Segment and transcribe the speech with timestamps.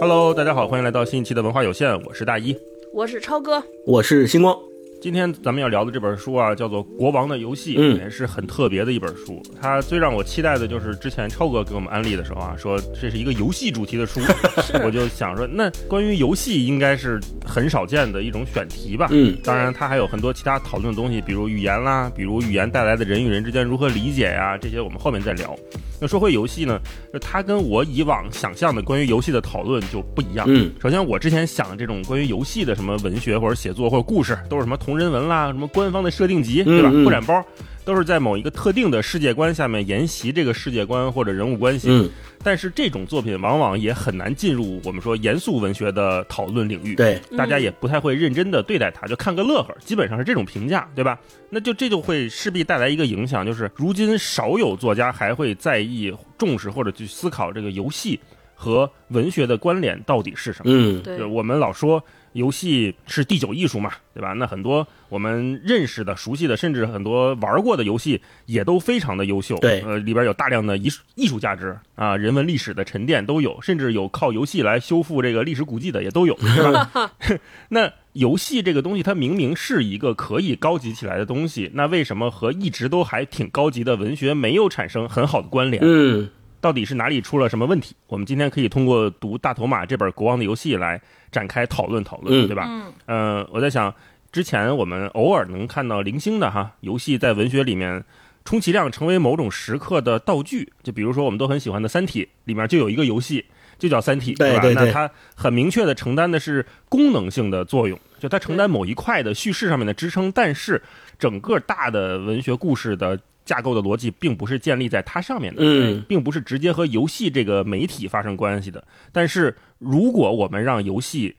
[0.00, 2.56] Hello，大家好，欢迎来到新一期的文化有限，我是大一。
[2.94, 4.56] 我是超哥，我是星光。
[5.02, 9.42] 今天咱们要聊的这本书啊，叫做《国王的游戏》，嗯也是很特别的一本书。
[9.60, 14.20] 它最让我期待的就是之前超哥给我们安利的时候啊，说这是一个游戏主题的书，
[14.84, 19.08] 我就想说，那关于游戏应该是很少见的一种选题吧。
[19.10, 25.56] 嗯当然，它还有很多其他讨论的东西，比如语言啦，比如语言带来的人与人之间如何理解呀、这些我们后面再聊。
[26.00, 26.80] 那说回游戏呢，
[27.12, 30.46] 就它跟我以往想象的关于游戏的讨论就不一样。
[30.48, 36.90] 嗯首先，我之前想的这种关于游戏的什么文学或者写作或者故事，都是什么同人文啦，什么官方的设定集，对吧？
[37.02, 37.44] 扩展包
[37.84, 41.88] 都是在某一个特定的世界观下面沿袭这个世界观或者人物关系。
[41.90, 42.08] 嗯，
[42.42, 46.94] 但是这种作品往往也很难进入我们说严肃文学的讨论领域。
[46.94, 51.18] 对，大家也不太会认真的对待它，就看个乐呵，基本上是这种评价，对吧？
[51.50, 58.18] 那就这就会势必带来一个影响，就是如今少有作家还会在意、重视或者去思考这个游戏
[58.54, 60.72] 和文学的关联到底是什么。
[60.72, 62.02] 嗯对我们老说
[62.38, 64.32] 游戏是第九艺术嘛，对吧？
[64.32, 69.56] 那很多我们认识的、熟悉的，甚至很多玩过的游戏也都非常的优秀。
[69.58, 77.12] 对呃，里边有大量的艺术艺术价值啊，人文历史的沉淀都有，甚至有靠游戏来修复这个历史古迹的也都有， 是吧？
[77.68, 85.82] 那游戏这个东西，它明明是一个可以高级起来的东西，那为什么和一直都还挺高级的文学没有产生很好的关联？
[85.84, 86.30] 嗯
[86.60, 87.94] 到底是哪里出了什么问题？
[88.08, 91.00] 我们今天可以通过读大头马这本《国王的游戏》来
[91.30, 92.64] 展开讨论讨论，嗯对吧？
[92.68, 93.94] 嗯呃，我在想，
[94.32, 98.04] 之前我们偶尔能看到零星的哈游戏在文学里面，
[98.44, 100.72] 充其量成为某种时刻的道具。
[100.82, 103.44] 就比如说我们都很喜欢的《三体》里面就有一个游戏，
[103.78, 104.60] 就叫《三体》，吧？
[104.60, 110.82] 对对对那它很明确的承担的是功能性的作用，就它承担某一块的叙事上面的支撑，但是
[111.18, 113.18] 整个大的文学故事的
[113.48, 115.62] 架构的逻辑并不是建立在它上面的。
[115.64, 118.84] 嗯并不是直接和游戏这个媒体发生关系的。
[119.10, 121.34] 但是如果我们让游戏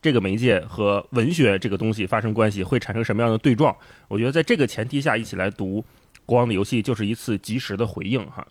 [0.00, 3.76] 这个媒介和文学这个东西发生关系，会产生什么样的对撞？
[4.08, 5.80] 我觉得在这个前提下一起来读
[6.24, 8.46] 《国王的游戏》，就是一次及时的回应哈。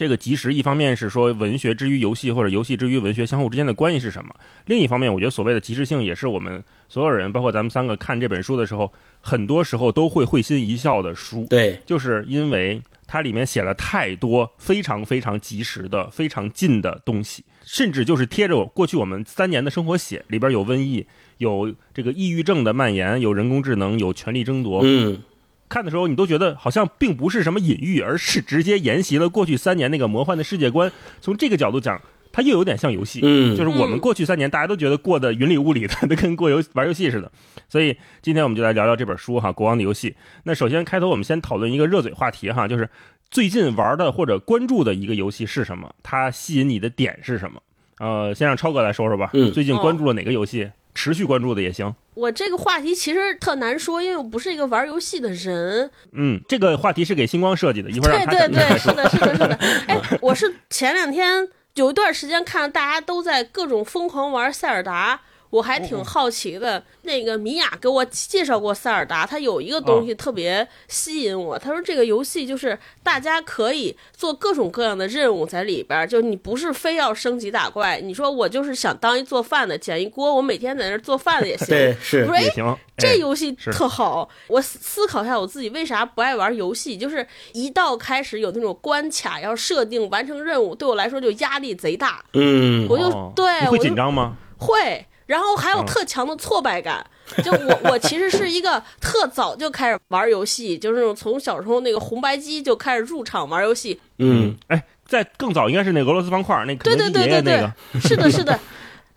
[0.00, 4.30] 这个及时，一方面是说文学之于游戏，或者游戏之于文学相互之间的关系是什么；
[4.64, 8.90] 另一方面，我觉得所谓的及时性，也是我们所有人，包括咱们三个看这本书的时候，
[9.20, 11.46] 很多时候都会会心一笑的书。
[11.50, 21.06] 对，就是因为它里面写了太多非常非常及时的、非常近的东西，甚至就是贴着我过去我们三年的生活写，里边有瘟疫，
[21.36, 24.80] 有这个抑郁症的蔓延，有人工智能，有权力争夺。
[24.82, 25.20] 嗯
[25.70, 30.92] 看的时候，你都觉得好像并不是什么隐喻，而是直接沿袭了过去三年那个魔幻的世界观。
[31.22, 31.98] 从这个角度讲，
[32.32, 33.20] 它又有点像游戏。
[33.22, 37.30] 嗯，就是我们过去三年，大家都觉得过得云里雾里的，都跟过游玩游戏似的。
[37.68, 40.10] 所以今天我们就来聊聊这本书哈，《国王的游戏》。
[40.42, 42.90] 那首先开头我们先讨论一个热嘴话题哈，就是
[43.30, 45.94] 最近玩的或者关注的一个游戏是什么？
[46.02, 47.62] 它吸引你的点是什么？
[48.00, 49.30] 呃，先让超哥来说说吧。
[49.34, 50.68] 嗯最近关注了哪个游戏？
[50.92, 51.94] 持续关注的也行。
[52.20, 55.90] 我这个话题其实特难说，因为我不是一个玩游戏的人。
[56.12, 58.78] 嗯，这个话题是给星光设计的，一会儿让他对对对。
[58.78, 59.58] 是的，是的，是的。
[59.88, 65.22] 哎，我是前两天有一段时间看大家都在各种疯狂玩塞尔达。
[65.50, 71.58] 我还挺好奇的，那个米娅给我介绍过塞尔达，它有一个东西特别吸引我。
[71.58, 81.66] 他说这个游戏就是大家可以做各种各样的任务在里边儿，就你不是非要升级打怪，你说我就是想当一做饭的，捡一锅，我每天在那儿做饭的也 行。
[81.68, 82.76] 对是我说哎也，行。
[82.96, 94.36] 这哎游戏特好，我思思考一下我自己为啥不爱玩游戏，就是一到开始有那种关卡要设定完成任务，对我来说就压力贼大，嗯我就、哦你会对我紧张吗？
[94.58, 97.06] 会，然后还有嗯特强的挫败感。
[97.44, 104.00] 就我我其实是一个特早就开始玩游戏，就是那种从小时候那个红白机就开始入场玩游戏。
[104.18, 108.58] 嗯哎，在更早应该是那俄罗斯方块，那肯对对对对对。，是的，是的。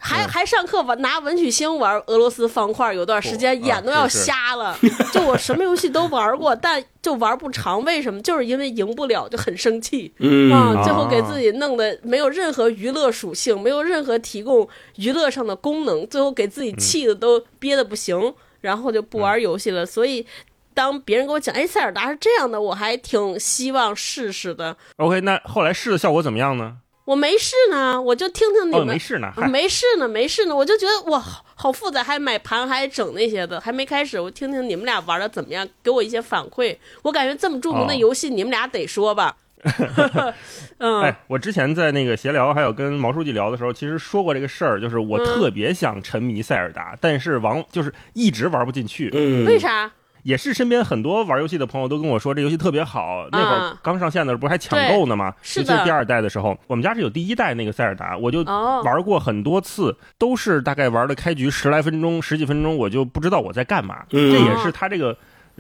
[0.03, 4.77] 还嗯还上课玩拿文曲星玩俄罗斯方块，有段时间眼都要瞎了。
[5.13, 8.21] 就我什么游戏都玩过，但就玩不长，为什么？
[8.21, 10.13] 就是因为赢不了，就很生气。
[10.19, 14.67] 嗯啊，最后给自己弄得没有任何娱乐属性，没有任何提供
[14.97, 19.85] 娱乐上的功能，最后给自己气的都憋的不行，然后就不玩游戏了。
[19.85, 20.25] 所以，
[20.73, 24.75] 当别人跟我讲，哎，塞尔达是这样的，我还挺希望试试的。
[24.97, 26.77] OK，那后来试的效果怎么样呢？
[27.05, 28.88] 我没事呢，我就听听你哦，们。
[28.88, 34.19] 没事呢，我，没事呢，没事呢，我就觉得哇，好好复杂，还买盘，还整那些的，还没开始。
[34.19, 36.75] 我听听你们俩玩的怎么样，给我一些反馈。
[37.01, 39.35] 我感觉这么著名的哦游戏，你们俩得说吧。
[40.79, 49.89] 嗯，哎，我之前在那个闲聊，还有跟毛书记聊的时候，其实说过这个事儿，就是我嗯特别想沉迷塞尔达，但是王就是一直玩不进去，嗯，为啥？
[50.23, 53.27] 也是身边很多玩游戏的朋友都跟我说这游戏特别好。
[53.31, 55.33] 那会儿啊刚上线的时候不是还抢购呢吗？
[55.41, 64.03] 是的第二代的时候，我们家是有第一代那个塞尔达，我就哦玩过很多次，都是大概玩的开局十来分钟、十几分钟，我就不知道我在干嘛。
[64.11, 65.15] 嗯这也是它这个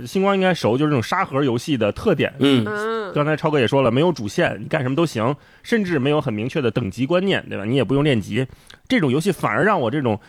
[0.05, 2.33] 星光应该熟，就是这种沙盒游戏的特点。
[2.39, 7.65] 嗯嗯，刚才超哥也说了，没有主线，你干什么都行，甚至没有很明确的等级观念，对吧？
[7.65, 8.47] 你也不用练级，
[8.87, 10.19] 这种游戏反而让我这种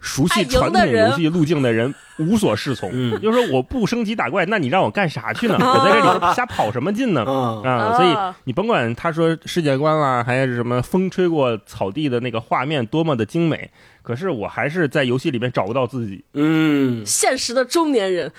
[0.00, 2.90] 熟悉传统游戏路径的人无所适从。
[2.92, 5.56] 嗯就是说我不升级打怪，那你让我干啥去呢？
[5.58, 7.24] 我在这里瞎跑什么劲呢？
[7.24, 13.70] 啊啊，所以啊你甭管他说世界观啦，还是什么风吹过草地的那个画面多么的精美，
[14.02, 16.24] 可是我还是在游戏里面找不到自己。
[16.34, 18.32] 嗯现实的中年人，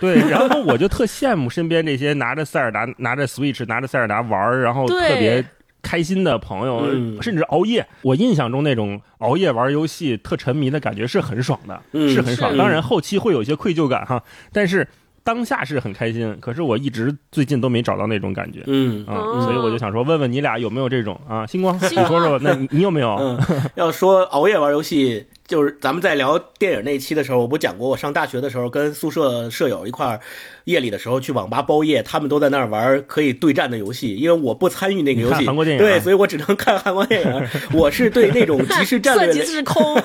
[0.00, 5.44] 对，然后我就特羡慕身边这些拿着塞尔达、拿着 Switch、拿着塞尔达玩，然后特别
[5.86, 7.86] 开心的朋友，嗯甚至熬夜。
[8.02, 12.56] 我印象中那种熬夜玩游戏特沉迷的感觉是很爽的，嗯是很爽。
[12.56, 14.20] 当然后期会有一些愧疚感哈，
[14.52, 14.88] 但是
[15.22, 16.36] 当下是很开心。
[16.40, 18.64] 可是我一直最近都没找到那种感觉。
[18.66, 21.46] 嗯啊、哦所以我就想说，问问你俩有没有这种啊？
[21.46, 23.14] 星光，你星光说说，那你你有没有？
[23.20, 23.38] 嗯，
[23.76, 30.20] 要说熬夜玩游戏，就是咱们在聊电影那期的时候，我不讲过，我上大学的时候跟宿舍舍友一块儿，
[30.64, 37.48] 夜里的时候去网吧包夜，他们都在那儿玩可以对战的游戏，因为我不参与那个游戏，韩国电影啊对，所以我只能看韩国电影。
[37.72, 40.00] 我是对那种即时战略类，即是空，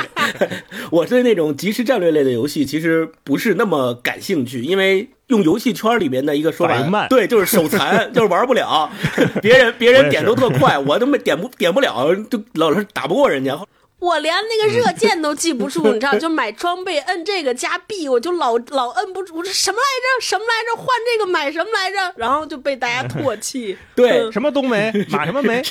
[0.92, 5.08] 我对那种即时战略类的游戏其实不是那么感兴趣，因为。
[5.30, 8.90] 用游戏圈里面的一个说法慢，对，就是手残，就是玩不了。
[9.40, 13.56] 别人别人点都特快，我他妈点不点不了，就老是打不过人家。
[14.00, 16.18] 我连那个热键都记不住，你知道？
[16.18, 20.26] 就买装备摁这个加 B，我就老老摁不住，我说什么来着？
[20.26, 20.76] 什么来着？
[20.76, 22.14] 换这个买什么来着？
[22.16, 23.76] 然后就被大家唾弃。
[23.94, 25.62] 对，什么冬梅，马什么梅？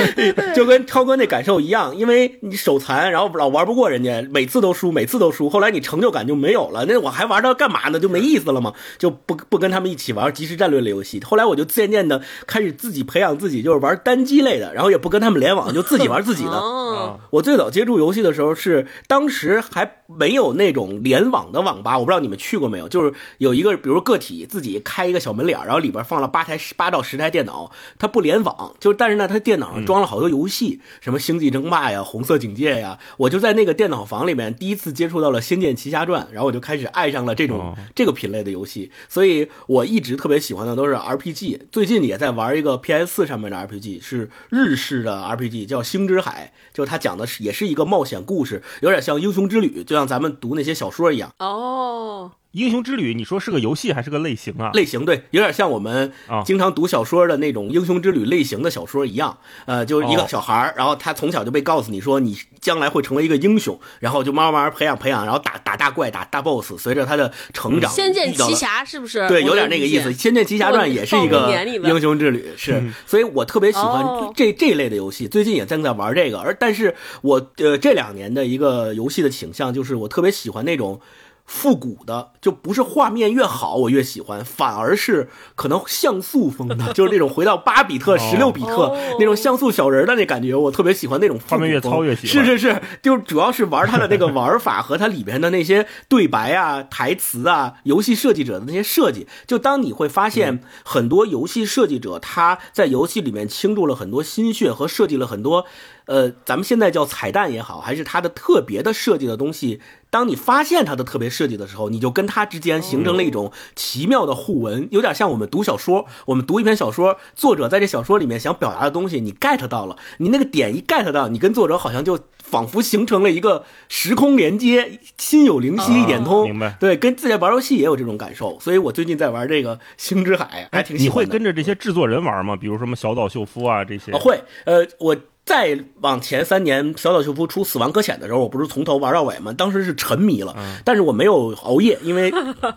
[0.56, 6.86] 就跟超哥那感受一样，因为你手残，然后老玩不过人家，每次都输，每次都输，后来你成就感就没有了。
[6.86, 8.00] 那我还玩它干嘛呢？
[8.00, 11.22] 就没意思了嘛，就不不跟他们一起玩即时战略类游戏。
[11.22, 16.50] 后来我就渐渐的开始自己培养自己，就是玩单机类的，然后也不跟他们联网，就自己玩自己的。
[16.50, 37.74] 哦，我最早接触游戏的时候是当时还没有那种联网的网吧，我不知道你们去过没有，就是有一个比如个体自己开一个小门脸，然后里边放了八台八到十台电脑，它不联网，就但是呢，它电脑上装了好多游戏，什么星际争霸呀、红色警戒呀，我就在那个电脑房里面第一次接触到了《仙剑奇侠传》，然后我就开始爱上了这种、哦。
[37.94, 51.32] 这个品类的游戏，所以我一直特别喜欢的都是 RPG，最近也在玩一个 PS 四上面的 RPG，是日式的 RPG，叫《星之海》，就它讲的是也是一个冒险故事，有点像英雄之旅，就像咱们读那些小说一样。
[51.38, 54.70] 哦，英雄之旅，你说是个游戏还是个类型啊？
[54.74, 59.36] 类型对，有点像我们啊经常读小说的那种英雄之旅类型的小说一样。
[59.66, 69.26] 呃，就是一个哦小孩儿，然后他从小就被告诉你说你将来会成为一个英雄，然后就慢慢培养培养，然后打打大怪、打大 boss，随着他的成长，仙剑奇侠是不是？
[69.26, 70.10] 对，有点那个意思。
[70.12, 75.26] 《仙剑奇侠传》也是一个英雄之旅，是，所以我特别喜欢哦这这一类的游戏。
[75.26, 81.00] 最近也正在玩这个，而但是我呃这两年的一个游戏的倾向就是我特别喜欢那种。
[81.44, 99.26] 复古的就不是画面越好我越喜欢，反而是可能像素风的，就是那种回到八比特、十六比特哦那种像素小人的那感觉，我特别喜欢那种画面越糙越喜欢是是是，就主要是玩它的那个玩法和它里边的那些对白啊、 台词啊，游戏设计者的那些设计。
[99.46, 105.66] 就当你会发现很多游戏设计者他在游戏里面倾注了很多心血和设计了很多，
[106.06, 109.80] 呃，咱们现在叫彩蛋也好，还是它的特别的设计的东西。
[110.10, 116.06] 当你发现它的特别设计的时候，你就跟它之间形成了一种奇妙的互文，有点像我们读小说。
[116.26, 126.42] 我们读一篇小说，作者在这小说里面想表达的东西，你 get 到了，你那个点一 get 到，你跟作者好像就仿佛形成了一个时空连接，心有灵犀一点通。
[126.42, 131.26] 啊明白对，跟自己玩游戏也有这种感受，所以我最近在玩这个《星之海》，还挺喜你会。
[131.26, 132.54] 跟着这些制作人玩吗？
[132.54, 134.12] 比如什么小岛秀夫啊这些？
[134.12, 139.52] 啊，会，呃，我再往前三年，小岛秀夫出《死亡搁浅》的时候，我不是从头玩到尾吗？
[139.52, 142.32] 当时是沉迷了，但是我没有熬夜，因为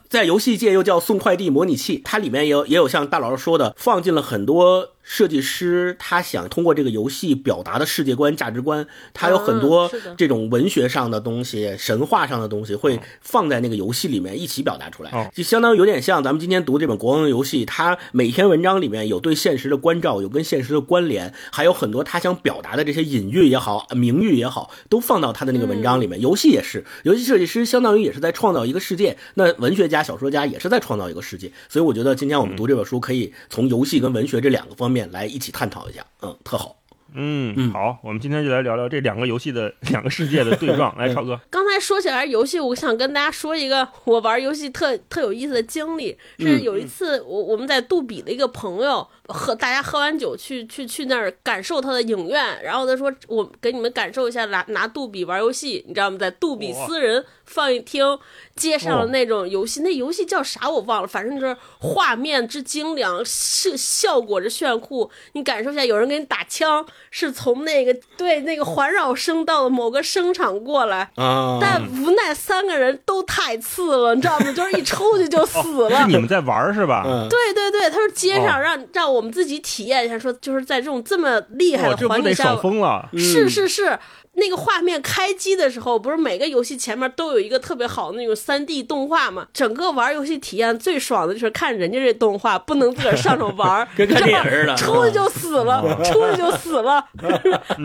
[0.09, 4.89] 在游戏界又叫送快递模拟器，它里面也有也有像大老师说的，放进了很多。
[5.09, 26.19] 设计师他想通过这个游戏表达的世界观、价值观，他有很多这种文学上的东西、神话上的东西会放在那个游戏里面一起表达出来哦，就相当于有点像咱们今天读这本国王游戏，它每篇文章里面有对现实的关照，有跟现实的关联，还有很多他想表达的这些隐喻也好、明喻也好，都放到他的那个文章里面。
[26.19, 31.49] 游戏也是，游戏设计师相当于也是在创造一个世界，那文学家、小说家也是在创造一个世界。
[31.69, 36.75] 所以我觉得今天我们读这本书，可以从游戏跟文学这两个方面来一起探讨一下，嗯，特好。
[37.13, 37.71] 嗯，嗯。
[37.71, 40.95] 好，我们今天就来聊聊这两个游戏的 两个世界的对撞。
[40.99, 46.63] 来，超哥，刚才说起来游戏，我想跟大家说一个我玩游戏特特有意思的经历，是嗯。
[46.63, 56.17] 有一次我我们在杜比的一个朋友喝大家喝完酒去去去那儿感受他的影院，然后他说我给你们感受一下拿拿杜比玩游戏，你知道吗？
[56.19, 58.17] 在杜比私人放映厅
[58.55, 71.11] 接上了那种游戏，那游戏叫啥我忘了，反正就是画面之精良，是效果之炫酷，你感受一下，有人给你打枪是从那个对那个环绕声道的某个声场过来。
[71.15, 74.51] 啊，但无奈三个人都太次了，你知道吗？
[74.53, 76.01] 就是一抽去就死了。
[76.01, 77.03] 是你们在玩儿是吧？
[77.05, 83.09] 嗯，对对对，他说街上哦让、让我们自己体验一下，说就是在这种这么厉害哦，的环境下，疯了？
[83.17, 83.97] 是是是，
[84.39, 89.47] 那个画面开机的时候，不是每个游戏前面都有一个特别好的那种三 D 动画嘛？
[89.51, 97.03] 整个玩游戏体验最爽的就是看人家这动画，不能自个儿上手玩儿 跟看电影似的出去就死了，出去就死了。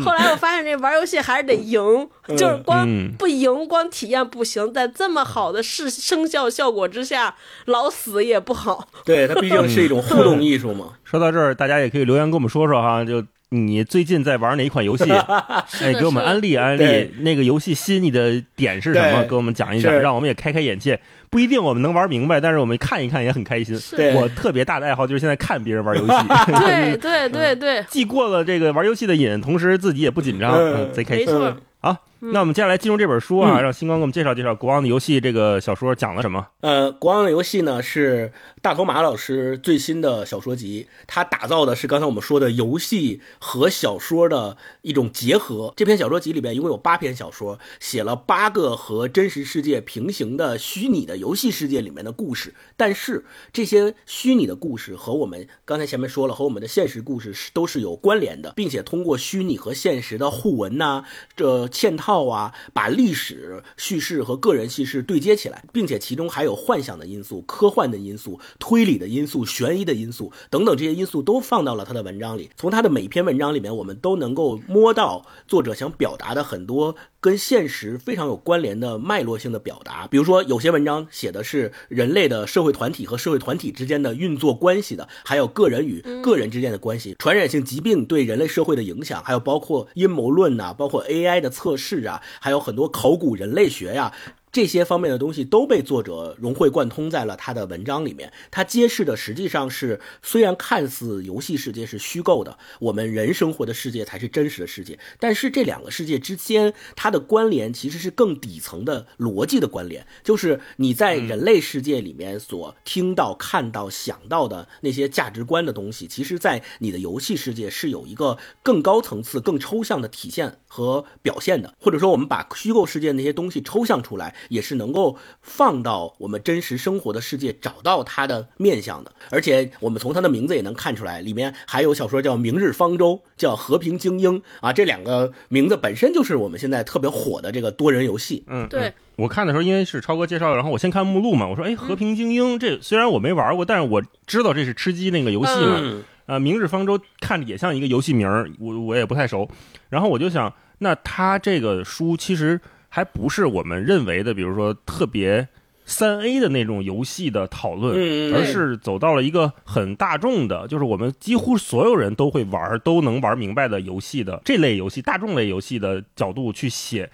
[0.04, 8.86] 后来我发现这玩游戏还是得赢，就是光嗯不赢，光体验不行，在这么好的视声效效果之下，老死也不好。
[9.04, 10.90] 对，它毕竟是一种互动艺术嘛。
[11.04, 15.04] 说到这儿，大家也可以留言跟我们说说哈，就你最近在玩哪一款游戏？
[15.82, 19.22] 哎，给我们安利安利那个游戏吸引你的点是什么？
[19.24, 20.98] 给我们讲一讲，让我们也开开眼界。
[21.28, 23.78] 不一定我们能玩明白，但是我们看一看也很开心。
[23.96, 26.12] 对我特别大的爱好就是现在看别人玩游戏，
[26.60, 30.52] 对对对对，既过了这个玩游戏的瘾，同时自己也不紧张，
[30.92, 31.26] 贼开心。
[31.26, 31.56] 没错。
[31.80, 36.46] 好，那我们接下来进入这本书啊，嗯让星光给我们介绍介绍《国王的游戏》这个小说讲了什么。
[36.60, 45.74] 呃，国王的游戏呢是大头马老师最新的小说集，他打造的是刚才我们说的游戏和小说的一种结合。
[45.76, 52.54] 这篇小说集里边一共有八篇小说，写了八个和真实世界平行的虚拟的游戏世界里面的故事。
[52.76, 61.02] 但是这些虚拟的故事和我们刚才前面说了，和我们的现实故事是都是有关联的，并且通过虚拟和现实的互文呐、
[61.34, 72.50] 这嵌套啊，把历史叙事和个人叙事对接起来，并且其中还有幻想的因素、科幻的因素、推理的因素、悬疑的因素等等这些因素都放到了他的文章里。
[72.56, 80.08] 从他的每一篇文章里面，我们都能够摸到作者想表达的很多跟现实非常有关联的脉络性的表达。
[80.08, 94.12] 比如说，有些文章写的是人类的社会团体和社会团体之间的运作关系的，还有个人与个人之间的关系，传染性疾病对人类社会的影响，还有包括阴谋论呐、包括 AI 的测试啊，还有很多考古人类学呀、
[94.52, 98.30] 这些方面的东西都被作者融会贯通在了他的文章里面。
[98.50, 129.12] 他揭示的实际上是，虽然看似游戏世界是虚构的，我们人生活的世界才是真实的世界，但是这两个世界之间它的关联其实是更底层的逻辑的关联，就是你在人类世界里面所听到、看到、想到的那些价值观的东西，其实在你的游戏世界是有一个更高层次、更抽象的体现和表现的，或者说我们把虚构世界那些东西抽象出来，也是能够放到我们真实生活的世界找到它的面相的。
[129.30, 138.44] 而且我们从它的名字也能看出来，里面还有小说叫《明日方舟》，叫《和平精英》啊，这两个名字本身就是我们现在特别火的这个多人游戏。
[138.46, 149.48] 嗯，对嗯我看的时候，因为是超哥介绍，然后我先看目录嘛，我说，哎，和平精英这虽然我没玩过，但是我知道这是吃鸡那个游戏嘛，嗯啊，明日方舟看着也像一个游戏名儿，我我也不太熟。
[149.90, 152.58] 然后我就想，那他这个书其实
[152.94, 155.48] 还不是我们认为的，比如说特别
[155.86, 167.10] 三 A 的那种游戏的讨论，嗯而是走到了一个很大众的，就是我们几乎所有人都会玩、都能玩明白的游戏的这类游戏、大众类游戏的角度去写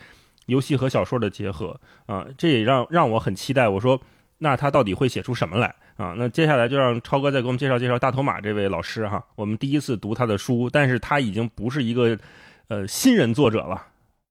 [0.46, 3.68] 游戏和小说的结合啊，这也让让我很期待。
[3.68, 4.00] 我说，
[4.38, 6.12] 那他到底会写出什么来啊？
[6.18, 9.24] 那接下来就让超哥再给我们介绍介绍大头马这位老师哈。
[9.36, 12.18] 我们第一次读他的书，但是他已经不是一个
[12.66, 13.80] 呃新人作者了。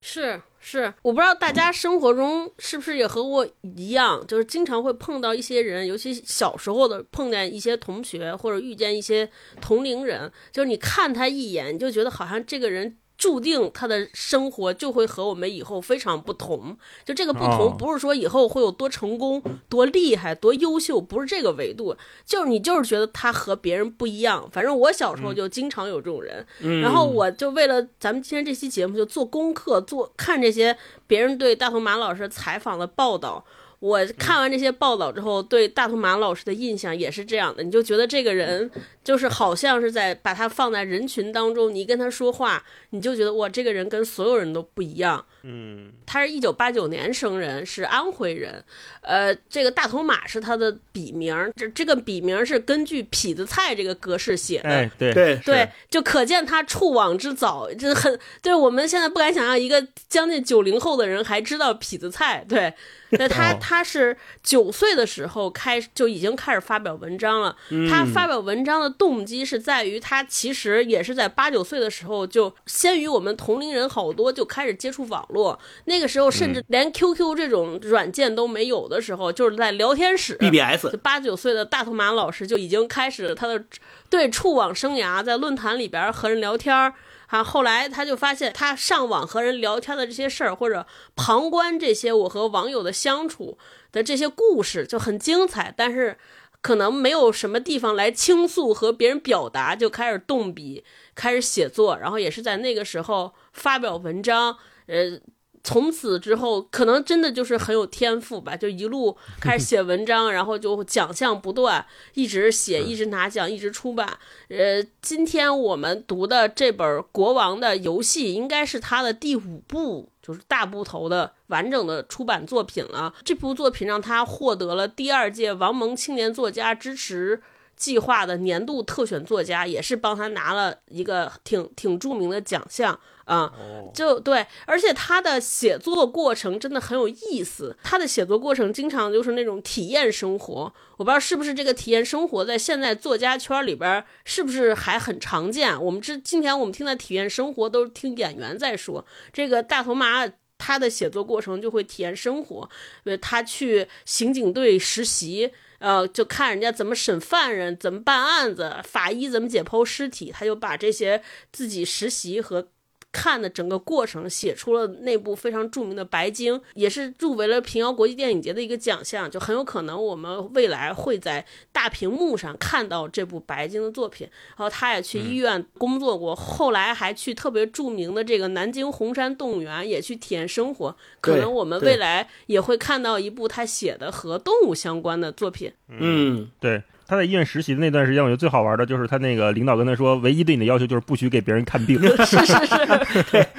[0.01, 12.98] 是是，我不知道大家生活中是不是也和我一样，就是经常会碰到一些人，尤其小时候的碰见一些同学或者遇见一些同龄人，就是你看他一眼，你就觉得好像这个人。
[13.18, 21.96] 注定他的生活就会和我们以后非常不同，就这个不哦同，不是说以后会有多成功、多厉害、多优秀，不是这个维度，
[22.26, 24.48] 就是你就是觉得他和别人不一样。
[24.52, 33.44] 反正我小时候就经常有这种人，嗯然后我就为了咱们今天这期节目，就做功课，做看这些别人对大头马老师采访的报道。
[33.79, 38.69] 我看完这些报道之后，对大头马老师的印象也是这样的，你就觉得这个人
[39.03, 45.24] 就是好像是在把他放在人群当中，你跟他说话，你就觉得哇，这个人跟所有人都不一样。
[45.43, 48.62] 嗯，他是一九八九年生人，是安徽人。
[49.01, 54.69] 呃，这个大头马是他的笔名，这这个笔名是根据痞子蔡这个格式写的。
[54.69, 62.43] 哎，对对对，就可见他触网之早，这很对我们现在不敢想象，一个将近九零后的人还知道痞子蔡。
[62.50, 62.74] 对，
[63.12, 67.56] 那他哦他是九岁的时候开就已经开始发表文章了。
[67.90, 83.64] 他发表文章的动机是在于他其实也是在八九岁的时候就先于我们同龄人好多就开始接触网络，那个时候甚至连 QQ 这种软件都没有的时候，就是在聊天室 BBS 八九岁的大头马老师就已经开始他的
[84.10, 86.94] 对触网生涯，在论坛里边和人聊天儿。
[87.27, 93.57] 啊，后来他就发现，他上网和人聊天的这些事儿，或者旁观这些我和网友的相处
[93.91, 95.74] 的这些故事，就很精彩。
[95.75, 96.17] 但是
[96.62, 100.84] 可能没有什么地方来倾诉和别人表达，就开始动笔，
[101.15, 104.57] 开始写作，然后也是在那个时候发表文章，
[104.88, 105.19] 呃。
[105.68, 114.18] 从此之后，可能真的就是很有天赋吧，就一路开始写文章， 然后就奖项不断，一直写，一直拿奖，一直出版。
[114.48, 123.14] 呃，今天我们读的这本《国王的游戏》应该是他的第五部，就是大部头的完整的出版作品了。
[123.26, 127.42] 这部作品让他获得了第二届王蒙青年作家支持
[127.76, 133.53] 计划的年度特选作家，也是帮他拿了一个挺挺著名的奖项啊。
[133.93, 137.77] 就对，而且他的写作过程真的很有意思。
[137.84, 145.79] 他的写作过程经常就是那种体验生活，我不知道是不是这个体验生活在现在作家圈里边是不是还很常见。
[145.81, 150.27] 我们之今天我们听的体验生活都是听演员在说，这个大头妈。
[150.60, 152.67] 他的写作过程就会体验生活，
[153.03, 162.69] 呃，他去刑警队实习，呃，就看人家怎么审犯人，怎么办案子，法医怎么解剖尸体，他就把这些自己实习和
[163.18, 174.30] 看的整个过程写出了那部非常著名的《白鲸》，也是入围了平遥国际电影节的一个奖项，就很有可能我们未来会在大屏幕上看到这部《白鲸》的作品。
[174.50, 180.96] 然后他也去医院工作过，后来还去特别著名的这个南京红山动物园也去体验生活。
[181.20, 185.74] 可能我们未来也会看到一部他写的和动物相关的作品。
[185.88, 186.84] 嗯，对。
[187.08, 192.00] 他在医院实习的那段时间，我觉得最好玩的就是他那个领导跟他说，唯一对你的要求就是不许给别人看病。
[192.02, 192.58] 是 是是，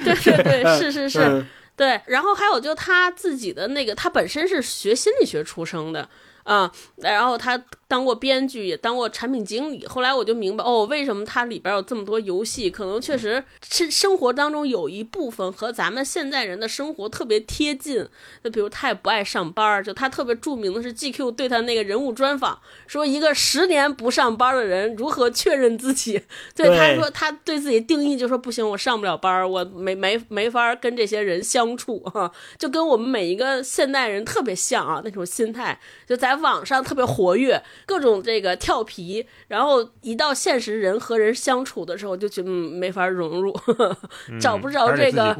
[0.03, 1.19] 对对对，是是是。
[1.21, 1.45] 嗯
[1.79, 6.09] 对，然后还有就他自己的那个，他本身是学心理学出生的，
[6.43, 7.57] 啊、然后他
[7.89, 9.83] 当过编剧，也当过产品经理。
[9.87, 12.69] 后来我就明白，哦，为什么它里边有这么多游戏？
[12.69, 18.07] 可能确实是生活当中有一部分和咱们现在人的生活特别贴近。
[18.43, 26.21] 就比如他也不爱上班儿，就他特别著名的是 GQ 对他那个人物专访，说一个十年不上班的人如何确认自己。
[26.55, 43.51] 对，对他说他对自己定义就说不行，我上不了班儿，我没没没法跟这些人相处啊，就跟我们每一个现代人特别像啊，那种心态，就在网上特别活跃，各种这个跳皮，然后一到现实人和人相处的时候，就觉得嗯没法融入，
[44.39, 45.35] 找不着这个。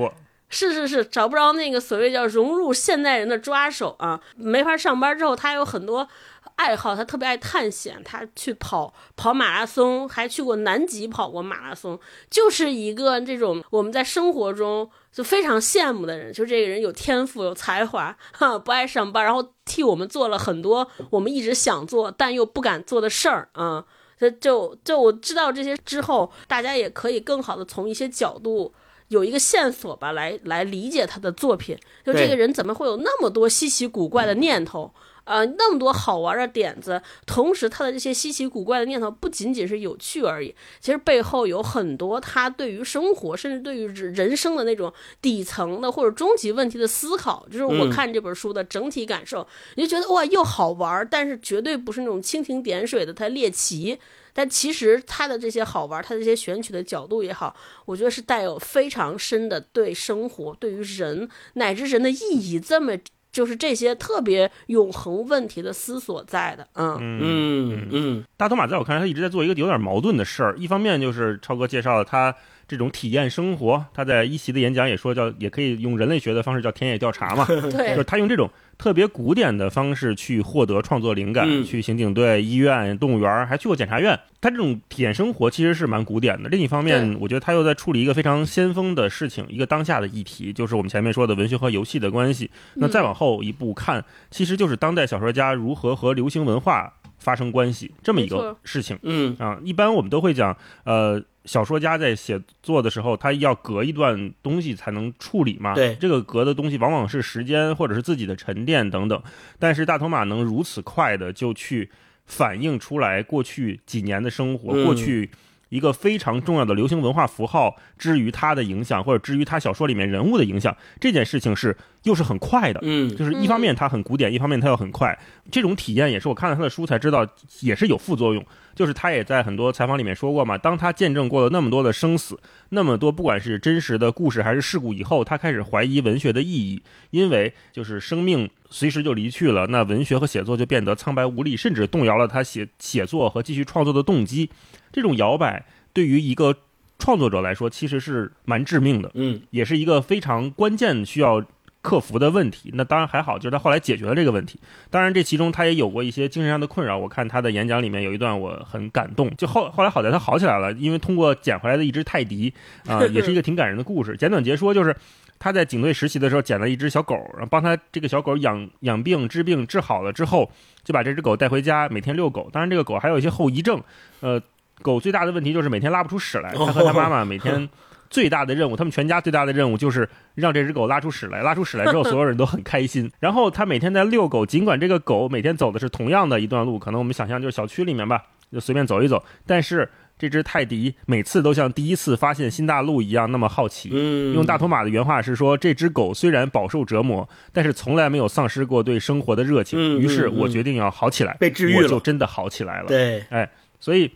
[0.51, 6.07] 是是是，找不着那个所谓叫融入现代人的抓手啊，没法上班之后，他有很多
[6.55, 11.99] 爱好，他特别爱探险，他去跑跑马拉松，还去过南极跑过马拉松，
[12.31, 23.85] 就是一个这种我们在生活中就非常羡慕的人，就这个人有天赋有才华，哈，不爱上班，然后替我们做了很多我们一直想做但又不敢做的事儿啊。
[24.19, 28.73] 就就就我知道这些之后，大家也可以更好的从一些角度
[29.07, 31.77] 有一个线索吧，来来理解他的作品。
[32.05, 34.93] 就这个人怎么会有那么多稀奇古怪的念头？
[35.29, 47.45] 呃，那么多好玩的点子，同时他的这些稀奇古怪的念头不仅仅是有趣而已，其实背后有很多他对于生活，甚至对于人生的那种底层的或者终极问题的思考。
[47.51, 53.99] 就是我嗯看这本书的整体感受，你就觉得哇，又好玩，但是绝对不是那种蜻蜓点水的他猎奇。
[54.33, 62.97] 但其实他的这些好玩，他的这些选取的角度也好，我觉得是带有非常深的对生活、对于人乃至人的意义这么。
[63.31, 70.55] 就是这些特别永恒问题的思索在的，嗯嗯嗯大头马在我看来，他一直在做一个有点矛盾的事儿。
[70.57, 72.35] 一方面就是超哥介绍了他
[72.69, 73.83] 这种体验生活。
[73.93, 84.17] 他在一席的演讲也说叫，也可以用人类学的方式叫田野调查嘛， 就是，他用这种特别古典的方式去获得创作灵感，嗯去刑警队、医院、动物园，还去过检察院。
[84.39, 86.47] 他这种体验生活其实是蛮古典的。
[86.47, 92.49] 另一方面，我觉得他又在处理一个非常先锋的事情，一个当下的议题，就是我们前面说的文学和游戏的关系。
[92.75, 98.97] 那再往后一步看，其实就是当代小说家如何和流行文化发生关系这么一个事情。
[99.01, 100.55] 嗯啊，一般我们都会讲，
[100.85, 105.73] 呃，小说家在写作的时候，他要隔一段东西才能处理嘛。
[105.73, 109.21] 对这个隔的东西往往是时间或者是自己的沉淀等等。
[109.57, 111.89] 但是大头马能如此快的就去
[112.25, 115.29] 反映出来过去几年的生活，嗯过去。
[115.69, 125.17] 一个非常重要的流行文化符号之于他的影响，或者之于他小说里面人物的影响，这件事情是又是很快的，嗯就是一方面它很古典，一方面它又很快。
[125.51, 127.27] 这种体验也是我看了他的书才知道，
[127.61, 128.45] 也是有副作用。
[128.75, 144.49] 就是他也在很多采访里面说过嘛，当他见证过了那么多的生死，那么多不管是真实的故事还是事故以后，他开始怀疑文学的意义，因为就是生命随时就离去了，那文学和写作就变得苍白无力，甚至动摇了他写写作和继续创作的动机。
[144.91, 146.55] 这种摇摆对于一个
[146.97, 149.11] 创作者来说，其实是蛮致命的。
[149.13, 151.43] 嗯也是一个非常关键需要
[151.81, 152.71] 克服的问题。
[152.73, 154.59] 那当然还好，就是他后来解决了这个问题。
[154.89, 156.97] 当然，这其中他也有过一些精神上的困扰。
[156.97, 162.53] 我看他的演讲里面有一段我很感动，就后后来好在他好起来了，因为通过捡回来的一只泰迪
[162.85, 164.15] 啊、 也是一个挺感人的故事。
[164.17, 164.95] 简短截说就是。
[165.41, 170.51] 他在警队实习的时候捡了一只小狗，然后帮他这个小狗养养病治病治好了之后，
[170.83, 172.49] 就把这只狗带回家，每天遛狗。
[172.51, 173.81] 当然，这个狗还有一些后遗症，
[174.19, 174.41] 呃，
[174.81, 176.51] 狗最大的问题就是每天拉不出屎来。
[176.57, 177.67] 他和他妈妈每天
[178.09, 181.41] 最大的任务，他们全家最大的任务就是让这只狗拉出屎来。
[181.41, 183.11] 拉出屎来之后， 所有人都很开心。
[183.19, 189.87] 然后他每天在遛狗，尽管这个狗每天走的是同样的一段路，可能我们想象就是小区里面吧，就随便走一走，但是
[190.17, 193.89] 这只泰迪每次都像第一次发现新大陆一样那么好奇。
[193.93, 199.79] 嗯，用大头马的原话是说，这只狗虽然饱受折磨，但是从来没有丧失过对生活的热情。
[199.79, 202.87] 嗯于是嗯我决定要好起来，被治愈了我就真的好起来了。
[202.87, 204.11] 对，哎所以，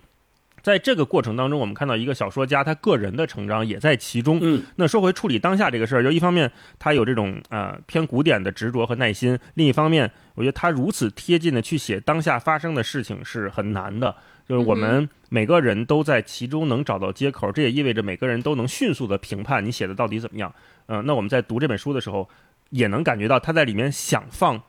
[0.63, 4.39] 在这个过程当中，我们看到一个小说家他个人的成长也在其中。
[4.41, 6.49] 嗯那说回处理当下这个事儿，就一方面
[6.80, 14.15] 他有这种呃偏古典的执着和耐心，另一方面，我觉得他如此贴近的去写当下发生的事情是很难的。
[14.47, 20.54] 就是我们每个人都在其中能找到接口，这也意味着每个人都能迅速的评判你写的到底怎么样。
[20.86, 22.30] 嗯、那我们在读这本书的时候，
[22.69, 24.62] 也能感觉到他在里面想放。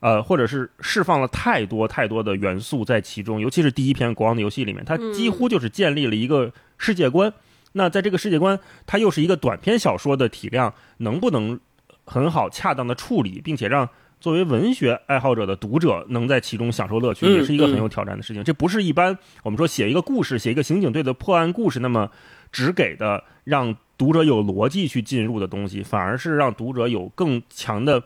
[0.00, 7.32] 呃，或者是释放了太多太多的元素在其中，尤其是第一篇《国王的游戏》里面，它几乎就是建立了一个世界观。
[7.72, 11.58] 那在这个世界观，它又是一个短篇小说的体量，能不能
[12.04, 13.88] 很好、恰当的处理，并且让
[14.20, 18.42] 作为文学爱好者的读者能在其中享受乐趣，嗯也是一个很有挑战的事情。
[18.42, 22.10] 这不是一般我们说写一个故事、写一个刑警队的破案故事那么
[22.50, 28.02] 只给的让读者有逻辑去进入的东西，反而是让读者有更强的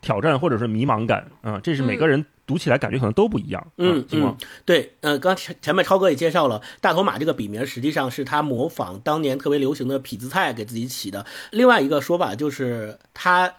[0.00, 3.66] 挑战或者是迷茫感啊、这是每个人读起来感觉可能都不一样。
[3.76, 11.26] 嗯嗯，对，呃，刚前前面超哥也介绍了，大头马这个笔名实际上是他模仿当年特别流行的痞子蔡给自己起的。
[11.50, 13.52] 另外一个说法就是他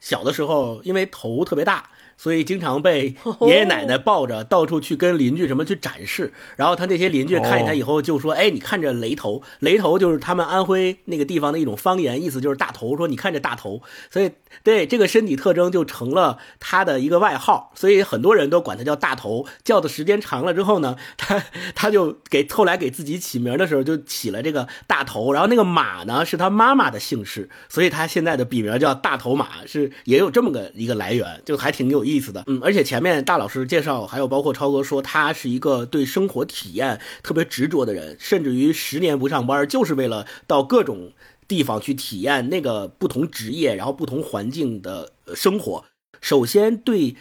[0.00, 1.90] 小的时候因为头特别大。
[2.16, 12.96] 所以经常被爷爷奶奶抱着到处去跟邻居什么去展示，然后他那些邻居看见他以后就说：“哎，你看这雷头，雷头就是他们安徽那个地方的一种方言，意思就是大头。
[12.96, 14.30] 说你看这大头，所以
[14.62, 19.46] 对这个身体特征就成了他的一个外号，所以很多人都管他叫大头。
[19.64, 21.42] 叫的时间长了之后呢， 他
[21.74, 32.44] 他就给后来给自己起名的时候就起了这个大头，然后那个马呢是他妈妈的姓氏，所以他现在的笔名叫大头马，是也有这么个一个来源，就还挺有意思的。
[32.46, 41.12] 嗯，而且前面大老师介绍，还有包括超哥说，他是一个对生活体验特别执着的人，甚至于十年不上班就是为了到各种
[41.48, 45.84] 地方去体验那个不同职业，然后不同环境的生活。
[46.22, 47.14] 首先，对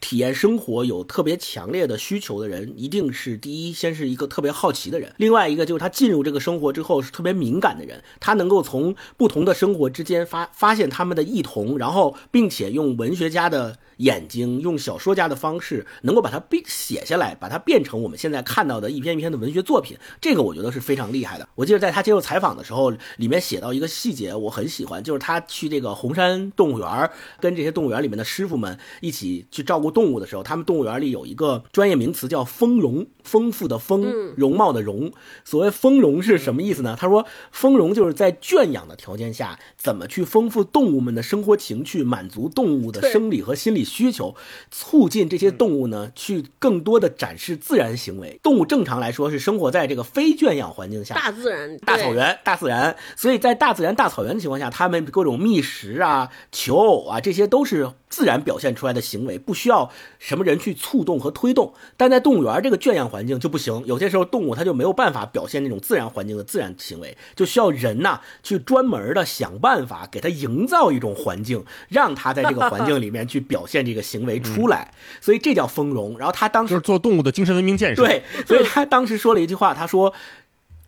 [0.00, 19.96] 体验生活有特别强烈的需求的人，一定是第一，先是一个特别好奇的人；另外一个就是他进入这个生活之后是特别敏感的人，他能够从不同的生活之间发发现他们的异同，然后并且用文学家的眼睛，用小说家的方式，能够把它变写下来，把它变成我们现在看到的一篇一篇的文学作品。
[20.20, 21.48] 这个我觉得是非常厉害的。
[21.54, 27.10] 我记得在他接受采访的时候，里面写到一个细节，我很喜欢，就是他去这个红山动物园，
[27.40, 34.02] 跟这些动物园里面的师傅们一起去照顾动物的时候，他们动物园里有一个专业名词叫丰容，丰富的丰，
[34.36, 35.12] 容貌的容。
[35.44, 36.96] 所谓丰容是什么意思呢？
[36.98, 44.34] 他说，丰容就是在圈养的条件下，怎么去丰富动物们的生活情趣，满足动物的生理和心理需需求，
[44.70, 48.40] 促进这些动物呢去更多的展示自然行为。
[48.42, 61.74] 动物正常来说是生活在这个非圈养环境下，大自然、大草原、大自然，所以在大自然、大草原的情况下，它们各种觅食啊、求偶啊，这些都是自然表现出来的行为，不需要什么人去触动和推动。
[61.96, 76.18] 但在动物园这个圈养环境就不行，有些时候动物它就没有办法表现那种自然环境的自然行为，就需要人呐去专门的想办法给它营造一种环境，让它在这个环境里面去表现这个行为出来，所以这叫丰容。
[76.18, 78.04] 然后他当时就是做动物的精神文明建设。
[78.04, 80.12] 对，所以他当时说了一句话，他说。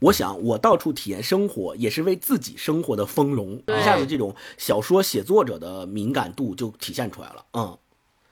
[0.02, 3.62] 我想，我到处体验生活，也是为自己生活的丰容。
[3.68, 7.44] 一下子，这种小说写作者的敏感度就体现出来了。
[7.52, 7.78] 嗯，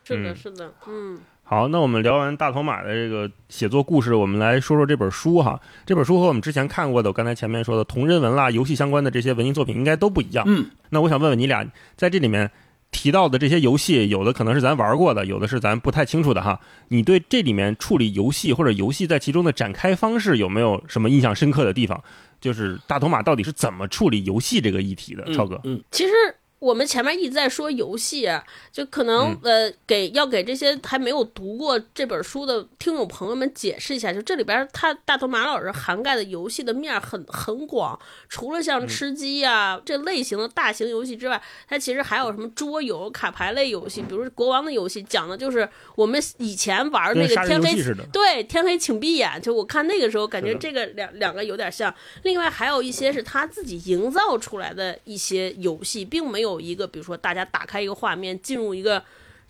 [0.02, 5.60] 是的，嗯是的，嗯，好，那我们聊完大头马的这个写作故事，我们来说说这本书哈。
[5.86, 10.44] 这本书和我们之前看过的，我刚才前面说的同人文啦、游戏相关的这些文艺作品应该都不一样。
[10.48, 11.64] 嗯，那我想问问你俩，
[11.96, 12.50] 在这里面
[12.90, 16.60] 提到的这些游戏，有的可能是咱玩过的，有的是咱不太清楚的哈。
[16.88, 22.02] 你对这里面处理游戏或者游戏在其中的展开方式有没有什么印象深刻的地方？
[22.40, 25.24] 就是大头马到底是怎么处理游戏这个议题的？
[25.34, 26.12] 超哥，嗯，其实
[26.60, 47.70] 我们前面一直在说游戏啊，就可能、呃给要给这些还没有读过这本书的听众朋友们解释一下，就这里边他大头马老师涵盖的游戏的面儿很很广，除了像吃鸡呀、这类型的大型游戏之外，它其实还有什么桌游、卡牌类游戏，比如说国王的游戏，讲的就是我们以前玩的那个天黑。
[48.12, 49.40] 对，天黑请闭眼。
[49.40, 51.92] 就我看那个时候，感觉这个两两个有点像。
[52.22, 59.04] 另外还有一些是他自己营造出来的一些游戏，并没有一个，比如说大家打开一个画面，进入一个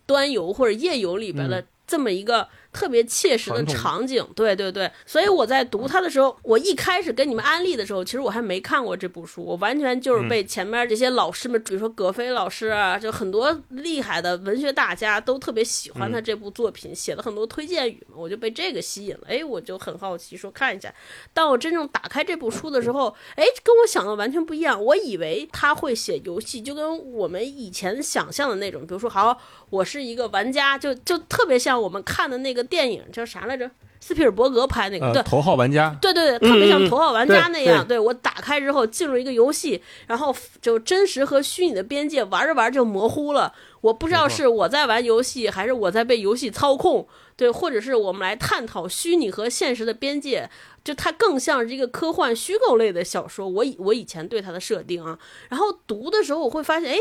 [0.06, 4.26] 端游或者页游里边的这么一个特别切实的场景。
[4.34, 19.20] 对对对，所以我在读它的时候，我一开始跟你们安利的时候，其实我还没看过这部书，我完全就是被前面这些老师们，比如说葛飞老师啊，就很多厉害的文学大家都特别喜欢他这部作品，写了很多推荐语嘛，我就被这个吸引了。
[19.26, 20.92] 哎，我就很好奇，说看一下。
[21.32, 24.82] 当我真正打开这部书的时候，哎，跟我想的完全不一样。
[24.82, 29.36] 我以为他会写游戏，就跟我们以前想象的那种，比如说，好，
[29.70, 33.70] 我是一个玩家，就就特别像我们看的那个电影叫啥来着？
[34.02, 37.86] 斯皮尔伯格拍那个，呃，对，头号玩家，对对对，特别像头号玩家那样。
[37.86, 43.52] 对我打开之后进入一个游戏，然后就真实和虚拟的边界玩着玩着就模糊了。
[43.82, 47.06] 我不知道是我在玩游戏，还是我在被游戏操控。
[47.36, 50.48] 对，或者是我们来探讨虚拟和现实的边界，
[50.82, 53.46] 就它更像是一个科幻虚构类的小说。
[53.46, 55.18] 我以我以前对它的设定啊，
[55.50, 56.98] 然后读的时候我会发现，哎。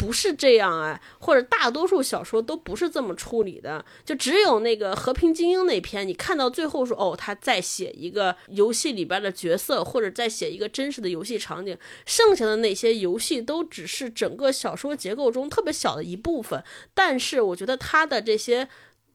[0.00, 16.64] 不是这样啊，或者大多数小说都不是这么处理的，就只有那个《和平精英》那篇，你看到最后说哦，他在写一个游戏里边的角色，或者在写一个真实的游戏场景，剩下的那些游戏都只是整个小说结构中特别小的一部分。
[16.94, 18.66] 但是我觉得他的这些。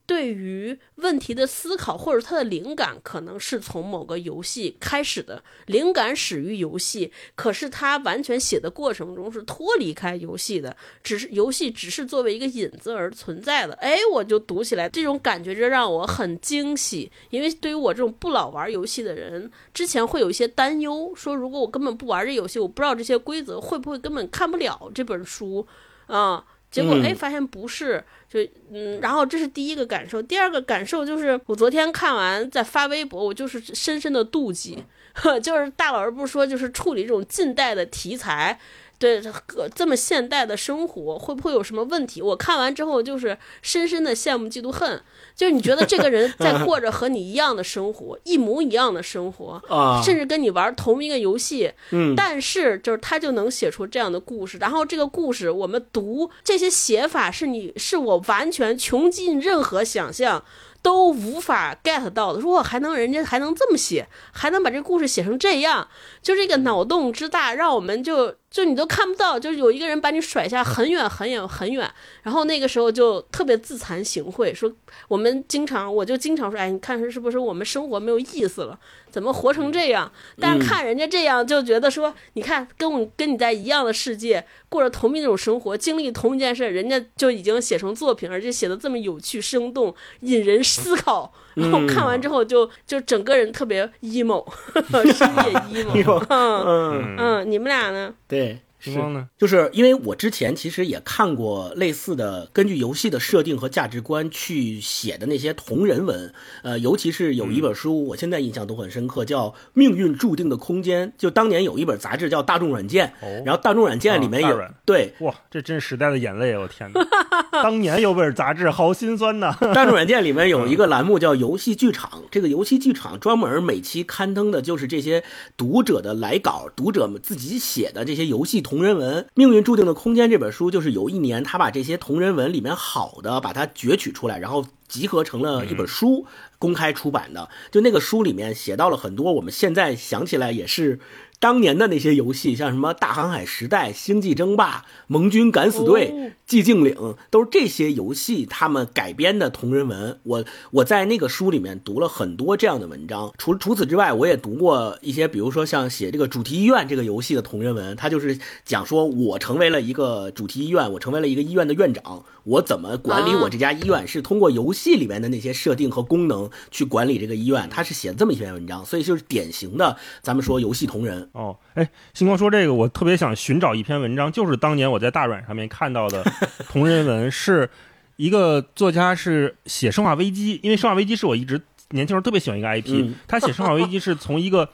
[0.05, 7.11] 对于问题的思考，或者他的灵感，可能是从某个游戏开始的，灵感始于游戏。
[7.35, 13.73] 可是他完全写的过程中是脱离开游戏的，只是游戏只是作为一个引子而存在的。
[13.75, 25.65] 哎，我就读起来这种感觉就让我很惊喜，因为对于我这种不老玩游戏的人，之前会有一些担忧，说如果我根本不玩这游戏，我不知道这些规则，会不会根本看不了这本书
[26.07, 26.45] 啊？
[26.75, 34.83] 结果嗯哎，发现不是，就嗯，然后这是第一个感受，第二个感受就是我昨天看完在发微博，我就是深深的妒忌，
[35.41, 38.59] 就是大老师不是说就是处理这种近代的题材。
[38.97, 39.31] 对，这
[39.75, 42.21] 这么现代的生活会不会有什么问题？
[42.21, 45.01] 我看完之后就是深深的羡慕、嫉妒、恨。
[45.35, 60.45] 就是你觉得这个人在 过着和你一样的生活，一模一样的生活，啊，甚至跟你玩同一个游戏，嗯，但是就是他就能写出这样的故事，然后这个故事我们读这些写法是你是我完全穷尽任何想象
[60.81, 62.39] 都无法 get 到的。
[62.39, 65.89] 如果还能人家还能这么写，还能把这故事写成这样，
[66.21, 71.91] 就这个脑洞之大，让我们就就你都看不到，就是有一个人把你甩下很远很远很远，
[72.23, 74.71] 然后那个时候就特别自惭形秽，说
[75.09, 78.79] 我们经常我就经常说，哎，你看是不是我们生活没有意思了？
[79.11, 80.09] 怎么活成这样？
[80.39, 91.33] 但是看人家这样，就觉得说，你看跟我跟你在一样的世界，过着同一种生活，经历同一件事，人家就已经写成作品，而且写的这么有趣、生动，引人思考。
[91.55, 94.45] 然后看完之后就，就整个人特别 emo，
[95.13, 95.27] 深
[95.73, 96.23] 夜 emo。
[96.29, 98.13] 嗯嗯，嗯，你们俩呢？
[98.27, 98.59] 对。
[98.91, 99.27] 星光呢？
[99.37, 111.07] 就是因为我之前其实也看过类似的，根据游戏的设定和价值观去写的那些同人文，呃，尤其是有一本书，我现在印象都很深刻，叫《命运注定的空间》。
[111.17, 116.59] 就当年有一本杂志叫《大众软件》，然后《大众软件》里面有、啊对哇，这真是时代的眼泪啊！
[116.59, 117.01] 我天哪，
[117.63, 119.55] 当年有本杂志，好心酸呐。
[119.73, 125.23] 大众软件里面有一个栏目叫“游戏剧场”，这个游戏剧场专门每期刊登的就是这些
[125.55, 129.23] 读者的来稿，读者们自己写的这些游戏同同人文。
[129.35, 136.25] 《命运注定的空间》这本书就是有一年他把这些同人文里面好的把它攫取出来，然后集合成了一本书，
[136.59, 137.49] 公开出版的。
[137.71, 140.99] 就那个书里面写到了很多我们现在想起来也是。
[141.37, 150.17] 当年的那些游戏，像什么《大航海时代》《星际争霸》《盟军敢死队》哦寂静岭都是这些游戏他们改编的同人文。
[150.23, 153.33] 我我在那个书里面读了很多这样的文章。
[153.37, 167.67] 除除此之外，我也读过一些，比如说像写这个主题医院这个游戏的同人文，他就是讲说我成为了一个主题医院，我成为了一个医院的院长，我怎么管理我这家医院，是通过游戏里面的那些设定和功能去管理这个医院。
[167.69, 171.29] 他是写这么一篇文章，所以就是典型的咱们说游戏同人。
[171.31, 176.23] 哦，哎，星光说这个，我特别想寻找一篇文章，就是当年我在大软上面看到的
[176.69, 177.69] 同人文，是
[178.17, 184.69] 一个作家是写《生化危机》，因为《生化危机》是我一直年轻时候特别喜欢一个 IP，、嗯他写《生化危机》是从一个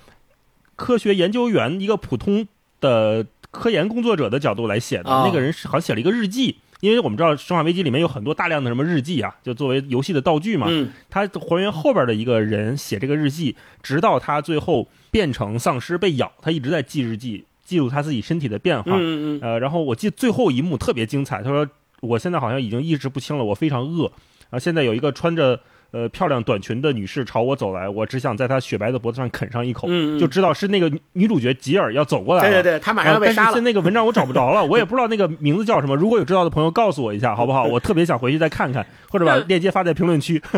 [0.76, 2.48] 科学研究员、一个普通
[2.80, 5.10] 的科研工作者的角度来写的。
[5.10, 10.68] 哦那个人是好像写了一个日记，因为我们知道《生化危机》里面有很多大量的什么日记啊，就作为游戏的道具嘛。
[10.70, 18.92] 嗯他还原后边的一个人写这个日记，直到他最后变成丧尸被咬，他一直在记日记，记录他自己身体的变化。
[18.96, 21.68] 嗯嗯呃，然后我记得最后一幕特别精彩，他说
[22.02, 24.06] 我现在好像已经意识不清了，我非常饿。
[24.50, 25.62] 然后现在有一个穿着
[25.92, 32.50] 呃漂亮短裙的女士朝我走来，我只想在她雪白的脖子上啃上一口，嗯嗯就知道是那个女女主角吉尔要走过来了。
[32.50, 33.64] 对对对，她马上要被杀了呃但是现。
[33.64, 35.96] 在那个文章我找不着了，我也不知道那个名字叫什么。
[35.96, 37.64] 如果有知道的朋友告诉我一下，好不好？
[37.66, 40.42] 我特别想回去再看看，或者把链接发在评论区。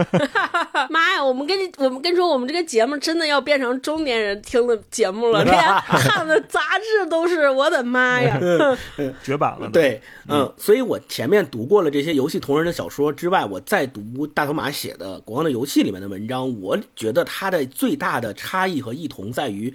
[0.89, 8.39] 妈呀，我们跟你我们跟你说，我们这个节目真的要变成中年人听的节目了， 连 看的杂志都是，我的妈呀！
[9.24, 19.73] 绝版了。，对，嗯，所以我前面读过了这些游戏同人的小说之外，我再读大头马写的《国王的游戏》里面的文章，我觉得它的最大的差异和异同在于，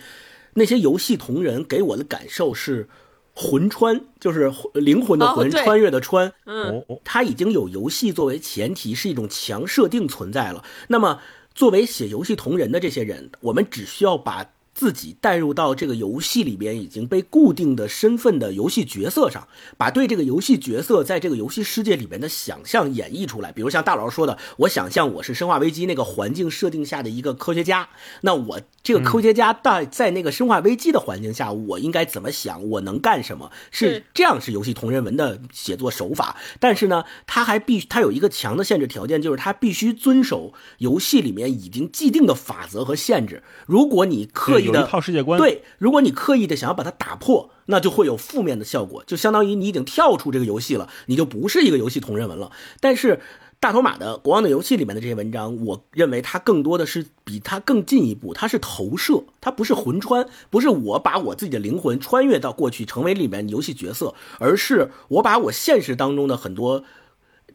[0.54, 2.88] 那些游戏同人给我的感受是
[3.34, 10.64] 魂穿，就是灵魂的魂，穿越的穿，嗯，哦哦，它已经有游戏作为前提，是一种强设定存在了。
[10.88, 11.20] 那么，
[11.54, 14.44] 作为写游戏同人的这些人，我们只需要把
[14.78, 23.50] 自己带入到这个游戏里边已经被固定的身份的游戏角色上，把对这个游戏角色在这个游戏世界里边的想象演绎出来。
[23.50, 27.88] 比如像大佬说的，我想象我是《生化危机》那个环境设定下的一个科学家，
[28.20, 32.64] 那我这个科学家在在那个《生化危机》的环境下，我应该怎么想？
[32.68, 33.50] 我能干什么？
[33.72, 43.42] 是这样是游戏同人文的写作手法，但是呢，它还必它有一个强的限制条件，就是它必须遵守游戏里面已经既定的法则和限制。
[43.66, 52.50] 如果你刻意一套世界观。，对，如果你刻意的想要把它打破，那就会有负面的效果，就相当于你已经跳出这个游戏了，你就不是一个游戏同人文了。
[52.81, 53.20] 但是
[53.61, 66.85] 大头马的《国王的游戏》里面的这些文章，我认为它更多的是比它更进一步，它是投射，它不是魂穿，不是我把我自己的灵魂穿越到过去成为里面游戏角色，而是我把我现实当中的很多